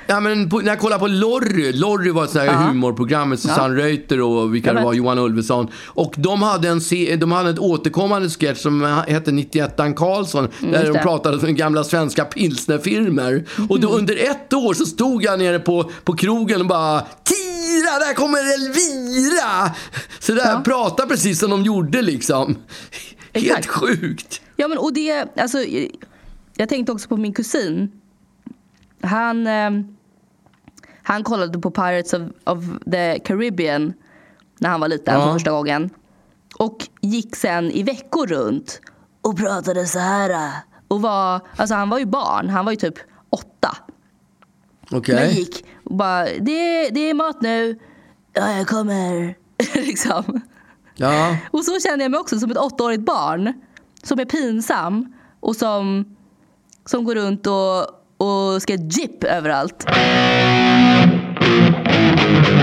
Ja, 0.07 0.19
men 0.19 0.49
på, 0.49 0.59
när 0.59 0.67
jag 0.67 0.79
kollar 0.79 0.99
på 0.99 1.07
Lorry, 1.07 1.71
Lorry 1.73 2.11
var 2.11 2.23
ett 2.23 2.29
sånt 2.29 2.45
här 2.45 2.51
Ja. 2.53 2.57
humorprogram 2.59 3.29
med 3.29 3.39
Susanne 3.39 3.75
Reuter 3.83 4.21
och 4.21 4.55
vilka 4.55 4.73
det 4.73 4.81
var, 4.83 4.93
Johan 4.93 5.19
Ulveson. 5.19 5.67
Och 5.85 6.13
de 6.17 6.41
hade 6.43 6.69
en, 6.69 6.79
de 7.19 7.31
hade 7.31 7.49
ett 7.49 7.59
återkommande 7.59 8.29
sketch 8.29 8.61
som 8.61 9.03
hette 9.07 9.31
91 9.31 9.75
Karlsson. 9.95 10.47
där 10.59 10.67
Mm, 10.67 10.81
just 10.81 10.93
de 10.93 10.99
pratade 10.99 11.47
om 11.47 11.55
gamla 11.55 11.83
svenska 11.83 12.25
pilsnerfirmor. 12.25 13.43
Och 13.69 13.79
då 13.79 13.87
under 13.89 14.15
ett 14.31 14.53
år 14.53 14.73
så 14.73 14.85
stod 14.85 15.23
jag 15.23 15.39
nere 15.39 15.59
på, 15.59 15.91
på 16.03 16.13
krogen 16.15 16.61
och 16.61 16.67
bara 16.67 16.99
Tira, 17.01 17.99
där 18.07 18.13
kommer 18.13 18.37
Elvira! 18.53 19.75
Så 20.19 20.33
där, 20.33 20.51
Ja. 20.51 20.61
prata 20.65 21.05
precis 21.05 21.39
som 21.39 21.49
de 21.49 21.63
gjorde 21.63 22.01
liksom. 22.01 22.55
Helt 23.33 23.47
Exakt. 23.47 23.67
sjukt. 23.67 24.41
Ja 24.55 24.67
men 24.67 24.77
och 24.77 24.93
det, 24.93 25.27
alltså 25.39 25.57
jag 26.57 26.69
tänkte 26.69 26.91
också 26.91 27.07
på 27.07 27.17
min 27.17 27.33
kusin. 27.33 27.91
Han, 29.01 29.47
eh, 29.47 29.69
han 31.07 31.23
kollade 31.23 31.59
på 31.59 31.71
Pirates 31.71 32.13
of, 32.13 32.21
of 32.43 32.63
the 32.91 33.19
Caribbean 33.19 33.93
när 34.59 34.69
han 34.69 34.79
var 34.79 34.87
liten 34.87 35.13
Ja. 35.13 35.25
för 35.25 35.33
första 35.33 35.51
gången. 35.51 35.89
Och 36.59 36.87
gick 37.01 37.35
sen 37.35 37.71
i 37.71 37.83
veckor 37.83 38.27
runt 38.27 38.81
och 39.21 39.37
pratade 39.37 39.85
så 39.85 39.99
här. 39.99 40.51
Och 40.87 41.01
var, 41.01 41.39
alltså 41.55 41.75
han 41.75 41.89
var 41.89 41.99
ju 41.99 42.05
barn, 42.05 42.49
han 42.49 42.65
var 42.65 42.71
ju 42.71 42.75
typ 42.75 42.95
åtta. 43.29 43.77
Okej. 44.91 45.15
Men 45.15 45.29
gick 45.29 45.65
och 45.83 45.95
bara, 45.95 46.25
det, 46.25 46.89
det 46.89 47.09
är 47.09 47.13
mat 47.13 47.41
nu. 47.41 47.79
Ja, 48.33 48.51
jag 48.51 48.67
kommer. 48.67 49.35
liksom. 49.73 50.41
Ja. 50.95 51.37
Och 51.51 51.63
så 51.65 51.79
känner 51.79 52.03
jag 52.03 52.11
mig 52.11 52.19
också 52.19 52.39
som 52.39 52.51
ett 52.51 52.57
åttaårigt 52.57 53.05
barn. 53.05 53.53
Som 54.03 54.19
är 54.19 54.25
pinsam 54.25 55.13
och 55.39 55.55
som, 55.55 56.15
som 56.85 57.03
går 57.03 57.15
runt 57.15 57.47
och, 57.47 57.79
och 58.53 58.61
ska 58.61 58.73
jip 58.73 59.23
överallt. 59.23 59.85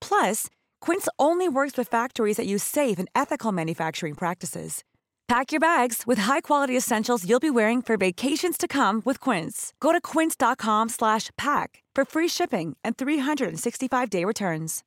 Plus, 0.00 0.48
Quince 0.80 1.08
only 1.18 1.48
works 1.48 1.78
with 1.78 1.88
factories 1.88 2.36
that 2.36 2.46
use 2.46 2.62
safe 2.64 2.98
and 2.98 3.08
ethical 3.14 3.52
manufacturing 3.52 4.14
practices. 4.14 4.82
Pack 5.28 5.52
your 5.52 5.60
bags 5.60 6.02
with 6.06 6.18
high-quality 6.20 6.76
essentials 6.76 7.24
you'll 7.24 7.40
be 7.40 7.50
wearing 7.50 7.82
for 7.82 7.96
vacations 7.96 8.58
to 8.58 8.66
come 8.66 9.00
with 9.04 9.20
Quince. 9.20 9.72
Go 9.80 9.92
to 9.92 10.00
quince.com/pack 10.00 11.82
for 11.96 12.04
free 12.04 12.28
shipping 12.28 12.76
and 12.82 12.96
365-day 12.96 14.24
returns. 14.24 14.82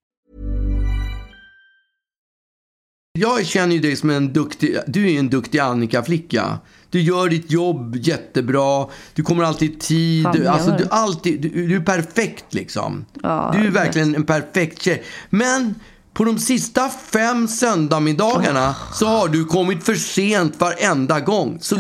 Jag 3.20 3.46
känner 3.46 3.76
ju 3.76 3.82
dig 3.82 3.96
som 3.96 4.10
en 4.10 4.34
duktig, 4.34 4.78
du 4.88 5.12
är 5.12 5.20
en 5.20 5.30
duktig 5.30 5.60
Annika-flicka. 5.60 6.60
Du 6.94 7.02
gör 7.02 7.30
ditt 7.30 7.52
jobb 7.52 7.96
jättebra, 7.96 8.88
du 9.14 9.24
kommer 9.24 9.44
alltid 9.44 9.72
i 9.72 9.76
tid. 9.80 10.24
Fan, 10.24 10.36
Du, 10.36 10.48
alltså, 10.48 10.72
du, 10.78 10.88
alltid, 10.90 11.42
du, 11.42 11.68
du 11.68 11.76
är 11.76 11.80
perfekt 11.82 12.46
liksom. 12.54 13.06
Ja, 13.24 13.50
du 13.54 13.60
är 13.60 13.64
jag 13.64 13.72
vet. 13.72 13.82
verkligen 13.86 14.16
en 14.16 14.24
perfekt 14.24 14.82
tjej. 14.82 15.04
Men 15.30 15.76
på 16.14 16.24
de 16.24 16.40
sista 16.40 16.90
fem 16.90 17.48
söndagsmiddagarna 17.48 18.76
så 18.94 19.06
har 19.08 19.28
du 19.28 19.46
kommit 19.46 19.84
för 19.84 19.96
sent 19.96 20.60
varenda 20.60 21.20
gång. 21.20 21.58
Så 21.62 21.76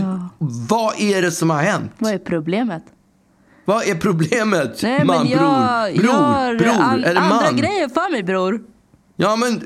vad 0.69 0.93
är 1.01 1.21
det 1.21 1.31
som 1.31 1.49
har 1.49 1.61
hänt? 1.61 1.91
Vad 1.97 2.13
är 2.13 2.17
problemet? 2.19 2.83
Vad 3.65 3.87
är 3.87 3.95
problemet? 3.95 4.79
Nej, 4.83 5.05
man, 5.05 5.17
men 5.23 5.31
jag 5.31 5.39
bror, 5.39 6.01
bror, 6.03 6.13
gör 6.13 6.55
bror, 6.59 6.83
an- 6.83 7.03
eller 7.03 7.21
andra 7.21 7.35
man. 7.41 7.57
grejer 7.57 7.89
för 7.89 8.11
mig 8.11 8.23
bror. 8.23 8.61
Ja, 9.15 9.35
men 9.35 9.61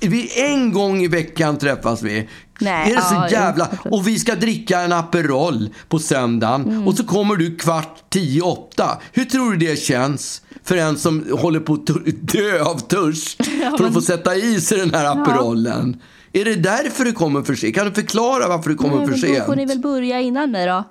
vi, 0.00 0.42
en 0.52 0.72
gång 0.72 1.02
i 1.02 1.08
veckan 1.08 1.58
träffas 1.58 2.02
vi. 2.02 2.28
Nej, 2.60 2.90
är 2.92 2.96
det 2.96 3.02
så 3.02 3.14
ja, 3.14 3.28
jävla... 3.30 3.68
jo. 3.84 3.90
Och 3.90 4.08
vi 4.08 4.18
ska 4.18 4.34
dricka 4.34 4.80
en 4.80 4.92
Aperol 4.92 5.68
på 5.88 5.98
söndagen 5.98 6.64
Mm. 6.64 6.88
och 6.88 6.94
så 6.94 7.04
kommer 7.04 7.36
du 7.36 7.56
kvart 7.56 8.02
tio, 8.08 8.42
åtta. 8.42 8.98
Hur 9.12 9.24
tror 9.24 9.50
du 9.52 9.56
det 9.66 9.78
känns 9.78 10.42
för 10.64 10.76
en 10.76 10.96
som 10.98 11.26
håller 11.40 11.60
på 11.60 11.74
att 11.74 11.86
dö 12.32 12.62
av 12.64 12.78
törst 12.78 13.44
för 13.78 13.86
att 13.86 13.92
få 13.94 14.00
sätta 14.00 14.36
i 14.36 14.60
sig 14.60 14.78
den 14.78 14.94
här 14.94 15.04
Aperolen? 15.04 16.00
Är 16.32 16.44
det 16.44 16.54
därför 16.54 17.04
du 17.04 17.12
kommer 17.12 17.42
för 17.42 17.54
sent? 17.54 17.74
Kan 17.74 17.86
du 17.86 17.92
förklara 17.92 18.48
varför 18.48 18.70
du 18.70 18.76
kommer 18.76 18.96
Nej, 18.96 19.04
för 19.06 19.12
men 19.12 19.20
då 19.20 19.26
sent? 19.26 19.46
får 19.46 19.56
ni 19.56 19.66
väl 19.66 19.78
börja 19.78 20.20
innan 20.20 20.50
mig 20.50 20.66
då. 20.66 20.84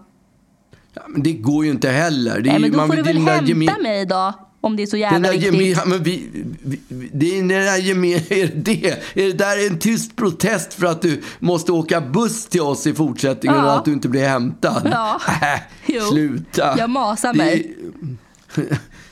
Ja, 0.94 1.02
men 1.08 1.24
det 1.24 1.34
går 1.34 1.66
ju 1.66 1.72
inte 1.72 1.90
heller. 1.90 2.40
Det 2.42 2.50
är 2.50 2.52
Nej, 2.52 2.62
men 2.62 2.72
då 2.72 2.78
man 2.78 2.88
får 2.88 2.96
du 2.96 3.02
väl 3.02 3.18
hämta 3.18 3.46
geme- 3.46 3.82
mig 3.84 4.06
då. 4.06 4.34
Om 4.62 4.76
det 4.76 4.84
är 4.84 4.88
så 4.88 4.98
jävla 4.98 5.32
viktigt. 5.32 5.54
geme, 5.54 5.64
ja, 5.64 5.82
men 5.86 6.04
vi, 6.04 6.30
vi, 6.64 6.80
det 7.14 7.34
är 7.34 7.38
den 7.38 7.48
där 7.48 7.78
geme, 7.78 8.14
är 8.30 8.52
det, 8.56 8.86
är 9.14 9.26
det 9.28 9.34
där 9.34 9.68
en 9.68 9.80
tyst 9.80 10.16
protest 10.16 10.74
för 10.74 10.86
att 10.86 11.02
du 11.02 11.22
måste 11.40 11.72
åka 11.72 12.02
buss 12.02 12.46
till 12.46 12.62
oss 12.62 12.88
i 12.88 12.94
fortsättningen 12.94 13.58
Ja. 13.58 13.66
och 13.66 13.78
att 13.80 13.86
du 13.86 13.94
inte 13.94 14.10
blir 14.10 14.28
hämtad? 14.28 14.90
Ja. 14.92 15.22
Äh. 15.88 16.04
Sluta. 16.12 16.76
Jag 16.78 16.90
masar 16.90 17.34
Det- 17.34 17.38
mig. 17.38 17.76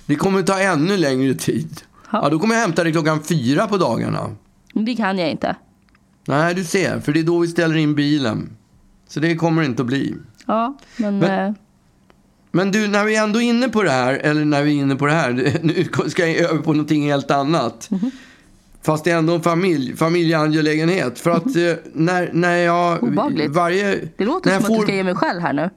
Det 0.05 0.15
kommer 0.15 0.43
ta 0.43 0.59
ännu 0.59 0.97
längre 0.97 1.33
tid. 1.33 1.81
Ja. 2.11 2.19
Ja, 2.23 2.29
då 2.29 2.39
kommer 2.39 2.55
jag 2.55 2.61
hämta 2.61 2.83
dig 2.83 2.91
klockan 2.93 3.23
fyra 3.23 3.67
på 3.67 3.77
dagarna. 3.77 4.35
Det 4.73 4.95
kan 4.95 5.17
jag 5.19 5.31
inte. 5.31 5.55
Nej, 6.25 6.55
du 6.55 6.63
ser, 6.63 6.99
för 6.99 7.13
det 7.13 7.19
är 7.19 7.23
då 7.23 7.39
vi 7.39 7.47
ställer 7.47 7.75
in 7.75 7.95
bilen. 7.95 8.49
Så 9.07 9.19
det 9.19 9.35
kommer 9.35 9.63
inte 9.63 9.81
att 9.81 9.87
bli. 9.87 10.15
Ja, 10.47 10.77
men... 10.97 11.19
Men- 11.19 11.47
eh, 11.49 11.53
Men 12.51 12.71
du, 12.71 12.87
när 12.87 13.05
vi 13.05 13.15
ändå 13.15 13.41
är 13.41 13.43
inne 13.43 13.69
på 13.69 13.83
det 13.83 13.91
här, 13.91 14.13
eller 14.13 14.45
när 14.45 14.63
vi 14.63 14.71
är 14.71 14.75
inne 14.75 14.95
på 14.95 15.05
det 15.05 15.13
här, 15.13 15.31
nu 15.63 15.87
ska 16.09 16.27
jag 16.27 16.35
över 16.35 16.61
på 16.61 16.73
någonting 16.73 17.09
helt 17.11 17.31
annat. 17.31 17.87
Mhm. 17.91 18.11
Fast 18.81 19.03
det 19.03 19.11
är 19.11 19.17
ändå 19.17 19.33
en 19.33 19.41
familj, 19.41 19.95
familjeangelägenhet. 19.95 21.19
För 21.19 21.31
att 21.31 21.45
eh, 21.45 21.73
när, 21.93 22.29
när 22.33 22.57
jag... 22.57 23.03
Obehagligt. 23.03 23.51
Varje, 23.51 23.99
det 24.17 24.25
låter 24.25 24.49
som 24.49 24.51
jag 24.51 24.71
att 24.71 24.79
du 24.79 24.83
ska 24.83 24.95
ge 24.95 25.03
mig 25.03 25.15
själv 25.15 25.41
här 25.41 25.53
nu. 25.53 25.69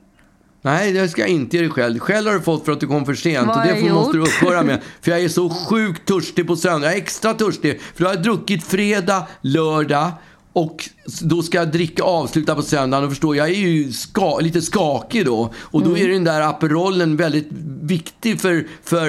Nej, 0.63 0.93
det 0.93 1.09
ska 1.09 1.21
jag 1.21 1.31
inte 1.31 1.57
ge 1.57 1.63
dig 1.63 1.71
själv. 1.71 1.99
Själv 1.99 2.27
har 2.27 2.35
du 2.35 2.41
fått 2.41 2.65
för 2.65 2.73
att 2.73 2.81
du 2.81 2.87
kom 2.87 3.07
för 3.07 3.15
sent. 3.15 3.47
Vad 3.47 3.57
och 3.57 3.63
det 3.63 3.81
får, 3.81 3.89
måste 3.89 4.17
du 4.17 4.23
upphöra 4.23 4.63
med. 4.63 4.81
För 5.01 5.11
jag 5.11 5.21
är 5.21 5.29
så 5.29 5.51
sjukt 5.51 6.09
törstig 6.09 6.47
på 6.47 6.57
söndag. 6.57 6.87
Jag 6.87 6.95
är 6.95 6.99
extra 6.99 7.35
törstig. 7.35 7.81
För 7.81 8.05
då 8.05 8.09
har 8.11 8.15
jag 8.15 8.23
druckit 8.23 8.65
fredag, 8.65 9.27
lördag. 9.41 10.11
Och 10.53 10.89
då 11.23 11.43
ska 11.43 11.59
jag 11.59 11.73
dricka 11.73 12.03
avsluta 12.03 12.55
på 12.55 12.63
söndagen. 12.63 13.05
Och 13.05 13.11
förstår, 13.11 13.37
jag 13.37 13.49
är 13.49 13.55
ju 13.55 13.93
ska, 13.93 14.39
lite 14.39 14.63
skakig 14.63 15.25
då. 15.27 15.51
Och 15.57 15.81
Mm. 15.81 15.93
då 15.93 15.99
är 15.99 16.09
den 16.09 16.25
där 16.25 16.41
Aperolen 16.41 17.17
väldigt 17.17 17.49
viktig 17.83 18.41
för, 18.41 18.67
för 18.85 19.07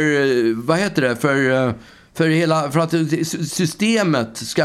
eh, 0.48 0.56
vad 0.56 0.78
heter 0.78 1.02
det, 1.02 1.16
för, 1.16 1.68
eh, 1.68 1.74
för, 2.14 2.28
hela, 2.30 2.72
för 2.72 2.80
att 2.80 2.94
systemet 3.52 4.38
ska 4.38 4.64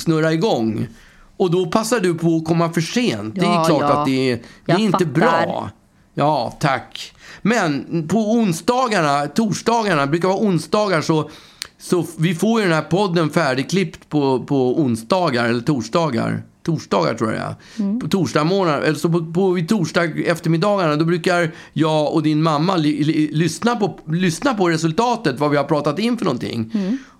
snurra 0.00 0.32
igång. 0.32 0.88
Och 1.36 1.50
då 1.50 1.66
passar 1.66 2.00
du 2.00 2.14
på 2.14 2.36
att 2.36 2.44
komma 2.44 2.72
för 2.72 2.80
sent. 2.80 3.34
Det 3.34 3.40
är 3.40 3.44
Ja, 3.44 3.64
klart 3.64 3.80
ja. 3.80 3.98
att 4.00 4.06
det 4.06 4.30
är, 4.32 4.40
det 4.66 4.72
är 4.72 4.78
inte 4.78 4.98
fattar. 4.98 5.12
bra. 5.20 5.70
Ja, 6.14 6.56
tack. 6.60 7.12
Men 7.42 7.84
på 8.08 8.18
onsdagarna, 8.32 9.26
torsdagarna, 9.26 10.06
brukar 10.06 10.28
vara 10.28 10.38
onsdagar 10.38 11.00
så, 11.00 11.30
så 11.78 12.06
vi 12.18 12.34
får 12.34 12.60
ju 12.60 12.66
den 12.66 12.74
här 12.74 12.82
podden 12.82 13.30
färdigklippt 13.30 14.08
på, 14.08 14.44
på 14.44 14.80
onsdagar 14.80 15.44
eller 15.44 15.60
torsdagar. 15.60 16.42
Torsdagar 16.62 17.14
tror 17.14 17.32
jag 17.32 17.42
är. 17.42 18.00
På 18.00 18.08
torsdag 18.08 18.44
morgon, 18.44 18.82
eller 18.82 18.94
så 18.94 19.08
på, 19.08 19.32
på 19.32 19.58
torsdag 19.68 20.04
eftermiddagarna, 20.04 20.96
då 20.96 21.04
brukar 21.04 21.54
jag 21.72 22.14
och 22.14 22.22
din 22.22 22.42
mamma 22.42 22.76
li, 22.76 23.04
li, 23.04 23.30
lyssna, 23.32 23.76
på, 23.76 23.98
lyssna 24.06 24.54
på 24.54 24.68
resultatet, 24.68 25.40
vad 25.40 25.50
vi 25.50 25.56
har 25.56 25.64
pratat 25.64 25.98
in 25.98 26.18
för 26.18 26.24
någonting. 26.24 26.72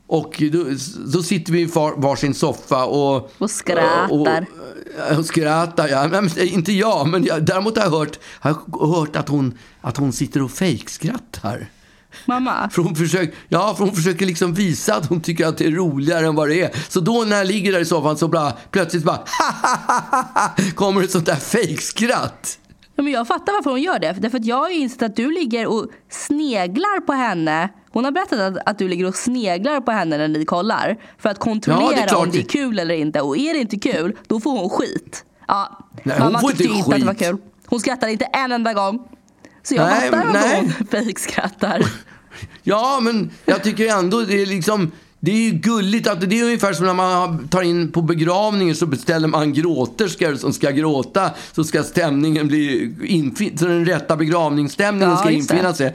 Och 0.06 0.42
då, 0.52 0.64
då 1.12 1.22
sitter 1.22 1.52
vi 1.52 1.60
i 1.60 1.64
var, 1.64 1.94
varsin 1.96 2.34
soffa 2.34 2.84
och... 2.84 3.32
Och 3.38 3.50
skrattar. 3.50 4.10
Och, 4.10 4.20
och, 4.20 5.18
och 5.18 5.24
skrattar, 5.24 5.88
ja. 5.88 6.08
Men, 6.08 6.38
inte 6.38 6.72
jag, 6.72 7.08
men 7.08 7.24
jag, 7.24 7.44
däremot 7.44 7.76
har 7.76 7.84
jag 7.84 7.90
hört, 7.90 8.18
har 8.40 8.96
hört 8.96 9.16
att, 9.16 9.28
hon, 9.28 9.58
att 9.80 9.96
hon 9.96 10.12
sitter 10.12 10.42
och 10.42 10.50
fejkskrattar. 10.50 11.70
Mamma. 12.24 12.68
För 12.72 12.82
hon, 12.82 12.94
försöker, 12.96 13.34
ja, 13.48 13.74
för 13.78 13.84
hon 13.84 13.94
försöker 13.94 14.26
liksom 14.26 14.54
visa 14.54 14.94
att 14.94 15.06
hon 15.08 15.20
tycker 15.20 15.46
att 15.46 15.58
det 15.58 15.66
är 15.66 15.70
roligare 15.70 16.26
än 16.26 16.34
vad 16.34 16.48
det 16.48 16.62
är. 16.62 16.70
Så 16.88 17.00
då 17.00 17.24
när 17.26 17.36
jag 17.36 17.46
ligger 17.46 17.72
där 17.72 17.80
i 17.80 17.84
soffan 17.84 18.16
så 18.16 18.28
bara, 18.28 18.52
plötsligt 18.70 19.04
bara 19.04 19.20
kommer 20.74 21.02
ett 21.02 21.10
sånt 21.10 21.26
där 21.26 21.36
fejkskratt. 21.36 22.58
Ja, 22.96 23.02
men 23.02 23.12
jag 23.12 23.26
fattar 23.26 23.52
varför 23.52 23.70
hon 23.70 23.82
gör 23.82 23.98
det. 23.98 24.16
Därför 24.18 24.38
att 24.38 24.44
jag 24.44 24.56
har 24.56 24.68
ju 24.70 24.76
insett 24.76 25.02
att 25.02 25.16
du 25.16 25.30
ligger 25.30 25.66
och 25.66 25.86
sneglar 26.10 27.00
på 27.00 27.12
henne. 27.12 27.68
Hon 27.90 28.04
har 28.04 28.12
berättat 28.12 28.40
att, 28.40 28.68
att 28.68 28.78
du 28.78 28.88
ligger 28.88 29.06
och 29.06 29.14
sneglar 29.16 29.80
på 29.80 29.90
henne 29.92 30.18
när 30.18 30.28
ni 30.28 30.44
kollar. 30.44 30.96
För 31.18 31.28
att 31.28 31.38
kontrollera 31.38 32.00
Ja, 32.00 32.06
det 32.10 32.16
om 32.16 32.30
det 32.30 32.38
är 32.38 32.42
kul 32.42 32.78
eller 32.78 32.94
inte. 32.94 33.20
Och 33.20 33.36
är 33.38 33.54
det 33.54 33.60
inte 33.60 33.76
kul, 33.78 34.16
då 34.26 34.40
får 34.40 34.50
hon 34.50 34.70
skit. 34.70 35.24
Ja, 35.48 35.78
Nej, 36.02 36.16
hon 36.18 36.26
mamma 36.26 36.40
får 36.40 36.48
tyckte 36.48 36.64
inte 36.64 36.76
inte 36.78 36.94
att 36.94 37.00
det 37.00 37.06
var 37.06 37.14
skit. 37.14 37.28
kul. 37.28 37.36
Hon 37.66 37.80
skrattar 37.80 38.08
inte 38.08 38.24
en 38.24 38.52
enda 38.52 38.72
gång. 38.72 39.08
Så 39.68 39.74
jag 39.74 39.86
Nej, 39.86 40.10
fattar 40.10 40.32
nej. 40.32 40.56
hon 40.78 40.86
fejkskrattar. 40.90 41.82
Ja, 42.62 43.00
men 43.02 43.30
jag 43.44 43.62
tycker 43.64 43.86
ändå 43.98 44.20
det 44.20 44.42
är 44.42 44.46
liksom... 44.46 44.90
Det 45.20 45.30
är 45.32 45.36
ju 45.36 45.50
gulligt 45.50 46.08
att 46.08 46.30
det 46.30 46.40
är 46.40 46.44
ungefär 46.44 46.72
som 46.72 46.86
när 46.86 46.94
man 46.94 47.48
tar 47.48 47.62
in 47.62 47.92
på 47.92 48.02
begravningen 48.02 48.74
så 48.76 48.86
beställer 48.86 49.28
man 49.28 49.52
gråterskor 49.52 50.34
som 50.34 50.52
ska 50.52 50.70
gråta 50.70 51.30
så 51.52 51.64
ska 51.64 51.82
stämningen 51.82 52.48
bli 52.48 52.94
infin- 53.04 53.56
så 53.58 53.64
den 53.66 53.84
rätta 53.86 54.16
begravningsstämningen 54.16 55.10
Ja, 55.10 55.16
ska 55.16 55.30
infinna 55.30 55.74
sig. 55.74 55.94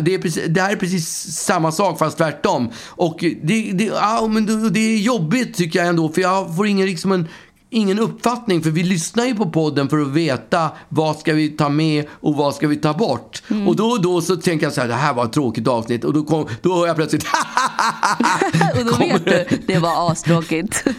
Det, 0.00 0.14
är 0.14 0.18
precis, 0.18 0.44
det 0.48 0.60
här 0.60 0.72
är 0.72 0.76
precis 0.76 1.08
samma 1.36 1.72
sak 1.72 1.98
fast 1.98 2.16
tvärtom. 2.16 2.70
Och 2.86 3.16
det, 3.20 3.70
det, 3.72 3.84
ja, 3.84 4.26
men 4.30 4.46
det, 4.46 4.70
det 4.70 4.80
är 4.80 4.98
jobbigt 4.98 5.56
tycker 5.56 5.78
jag 5.78 5.88
ändå 5.88 6.08
för 6.08 6.20
jag 6.20 6.56
får 6.56 6.66
ingen, 6.66 6.86
liksom 6.86 7.12
en, 7.12 7.28
ingen 7.70 7.98
uppfattning 7.98 8.62
för 8.62 8.70
vi 8.70 8.82
lyssnar 8.82 9.24
ju 9.24 9.34
på 9.34 9.50
podden 9.50 9.88
för 9.88 9.98
att 9.98 10.08
veta 10.08 10.70
vad 10.88 11.18
ska 11.18 11.34
vi 11.34 11.48
ta 11.48 11.68
med 11.68 12.04
och 12.10 12.34
vad 12.36 12.54
ska 12.54 12.68
vi 12.68 12.76
ta 12.76 12.92
bort. 12.94 13.42
Mm. 13.50 13.68
Och 13.68 13.76
då 13.76 13.86
och 13.86 14.02
då 14.02 14.20
så 14.20 14.36
tänker 14.36 14.66
jag 14.66 14.72
så 14.72 14.80
här, 14.80 14.88
det 14.88 14.94
här 14.94 15.14
var 15.14 15.24
ett 15.24 15.32
tråkigt 15.32 15.68
avsnitt 15.68 16.04
och 16.04 16.12
då, 16.12 16.22
kom, 16.24 16.48
då 16.62 16.74
hör 16.74 16.86
jag 16.86 16.96
plötsligt 16.96 17.24
och 18.78 18.84
då 18.84 18.96
vet 18.96 19.24
du, 19.24 19.46
det 19.66 19.78
var 19.78 20.10
astråkigt. 20.12 20.84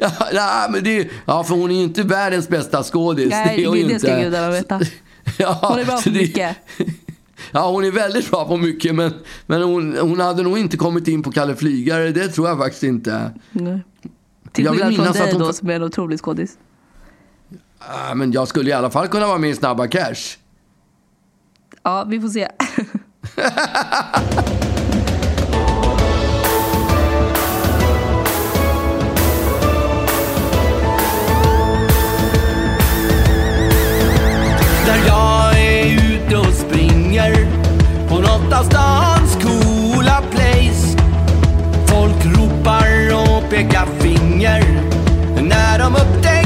Ja, 0.00 0.10
nej, 0.32 0.70
men 0.70 0.84
det, 0.84 1.08
ja, 1.24 1.44
för 1.44 1.54
hon 1.54 1.70
är 1.70 1.74
ju 1.74 1.82
inte 1.82 2.02
världens 2.02 2.48
bästa 2.48 2.82
skådis. 2.82 3.30
Nej, 3.30 3.62
är 3.64 3.66
hon 3.68 3.76
det 3.88 3.98
ska 3.98 4.08
inte. 4.10 4.22
gudarna 4.22 4.50
veta. 4.50 4.80
Ja, 5.38 5.58
Hon 5.62 5.78
är 5.78 5.84
bra 5.84 5.96
på 6.02 6.08
det- 6.10 6.18
mycket. 6.20 6.56
Ja, 7.50 7.70
hon 7.70 7.84
är 7.84 7.90
väldigt 7.90 8.30
bra 8.30 8.44
på 8.48 8.56
mycket, 8.56 8.94
men, 8.94 9.12
men 9.46 9.62
hon, 9.62 9.96
hon 10.00 10.20
hade 10.20 10.42
nog 10.42 10.58
inte 10.58 10.76
kommit 10.76 11.08
in 11.08 11.22
på 11.22 11.30
Kalle 11.32 11.56
Flygare. 11.56 12.10
Det 12.12 12.28
tror 12.28 12.48
jag 12.48 12.58
faktiskt 12.58 12.82
inte. 12.82 13.30
Nej. 13.50 13.80
Till 14.58 14.64
Jag 14.64 14.72
vill 14.72 14.80
skillnad 14.80 14.94
från 14.96 15.04
minnas 15.04 15.16
att 15.20 15.24
dig 15.24 15.32
hon- 15.32 15.42
då 15.46 15.52
som 15.52 15.70
är 15.70 15.74
en 15.74 15.82
otrolig 15.82 16.18
skådis. 16.20 16.58
Ja, 18.08 18.14
men 18.14 18.32
jag 18.32 18.48
skulle 18.48 18.70
i 18.70 18.72
alla 18.72 18.90
fall 18.90 19.08
kunna 19.08 19.26
vara 19.26 19.38
med 19.38 19.50
i 19.50 19.54
Snabba 19.54 19.86
Cash. 19.88 20.36
Ja, 21.82 22.04
vi 22.08 22.20
får 22.20 22.28
se. 22.28 22.48
Där 34.86 35.06
jag 35.06 35.58
är 35.60 35.84
ute 35.86 36.36
och 36.36 36.54
springer 36.54 37.46
på 38.08 38.14
något 38.14 38.52
av 38.52 38.62
stans 38.64 39.36
coola 39.42 40.22
place. 40.30 40.96
Folk 41.86 42.24
ropar 42.38 43.12
och 43.14 43.50
pekar 43.50 43.86
I'm 45.88 45.96
up 45.96 46.22
there. 46.22 46.37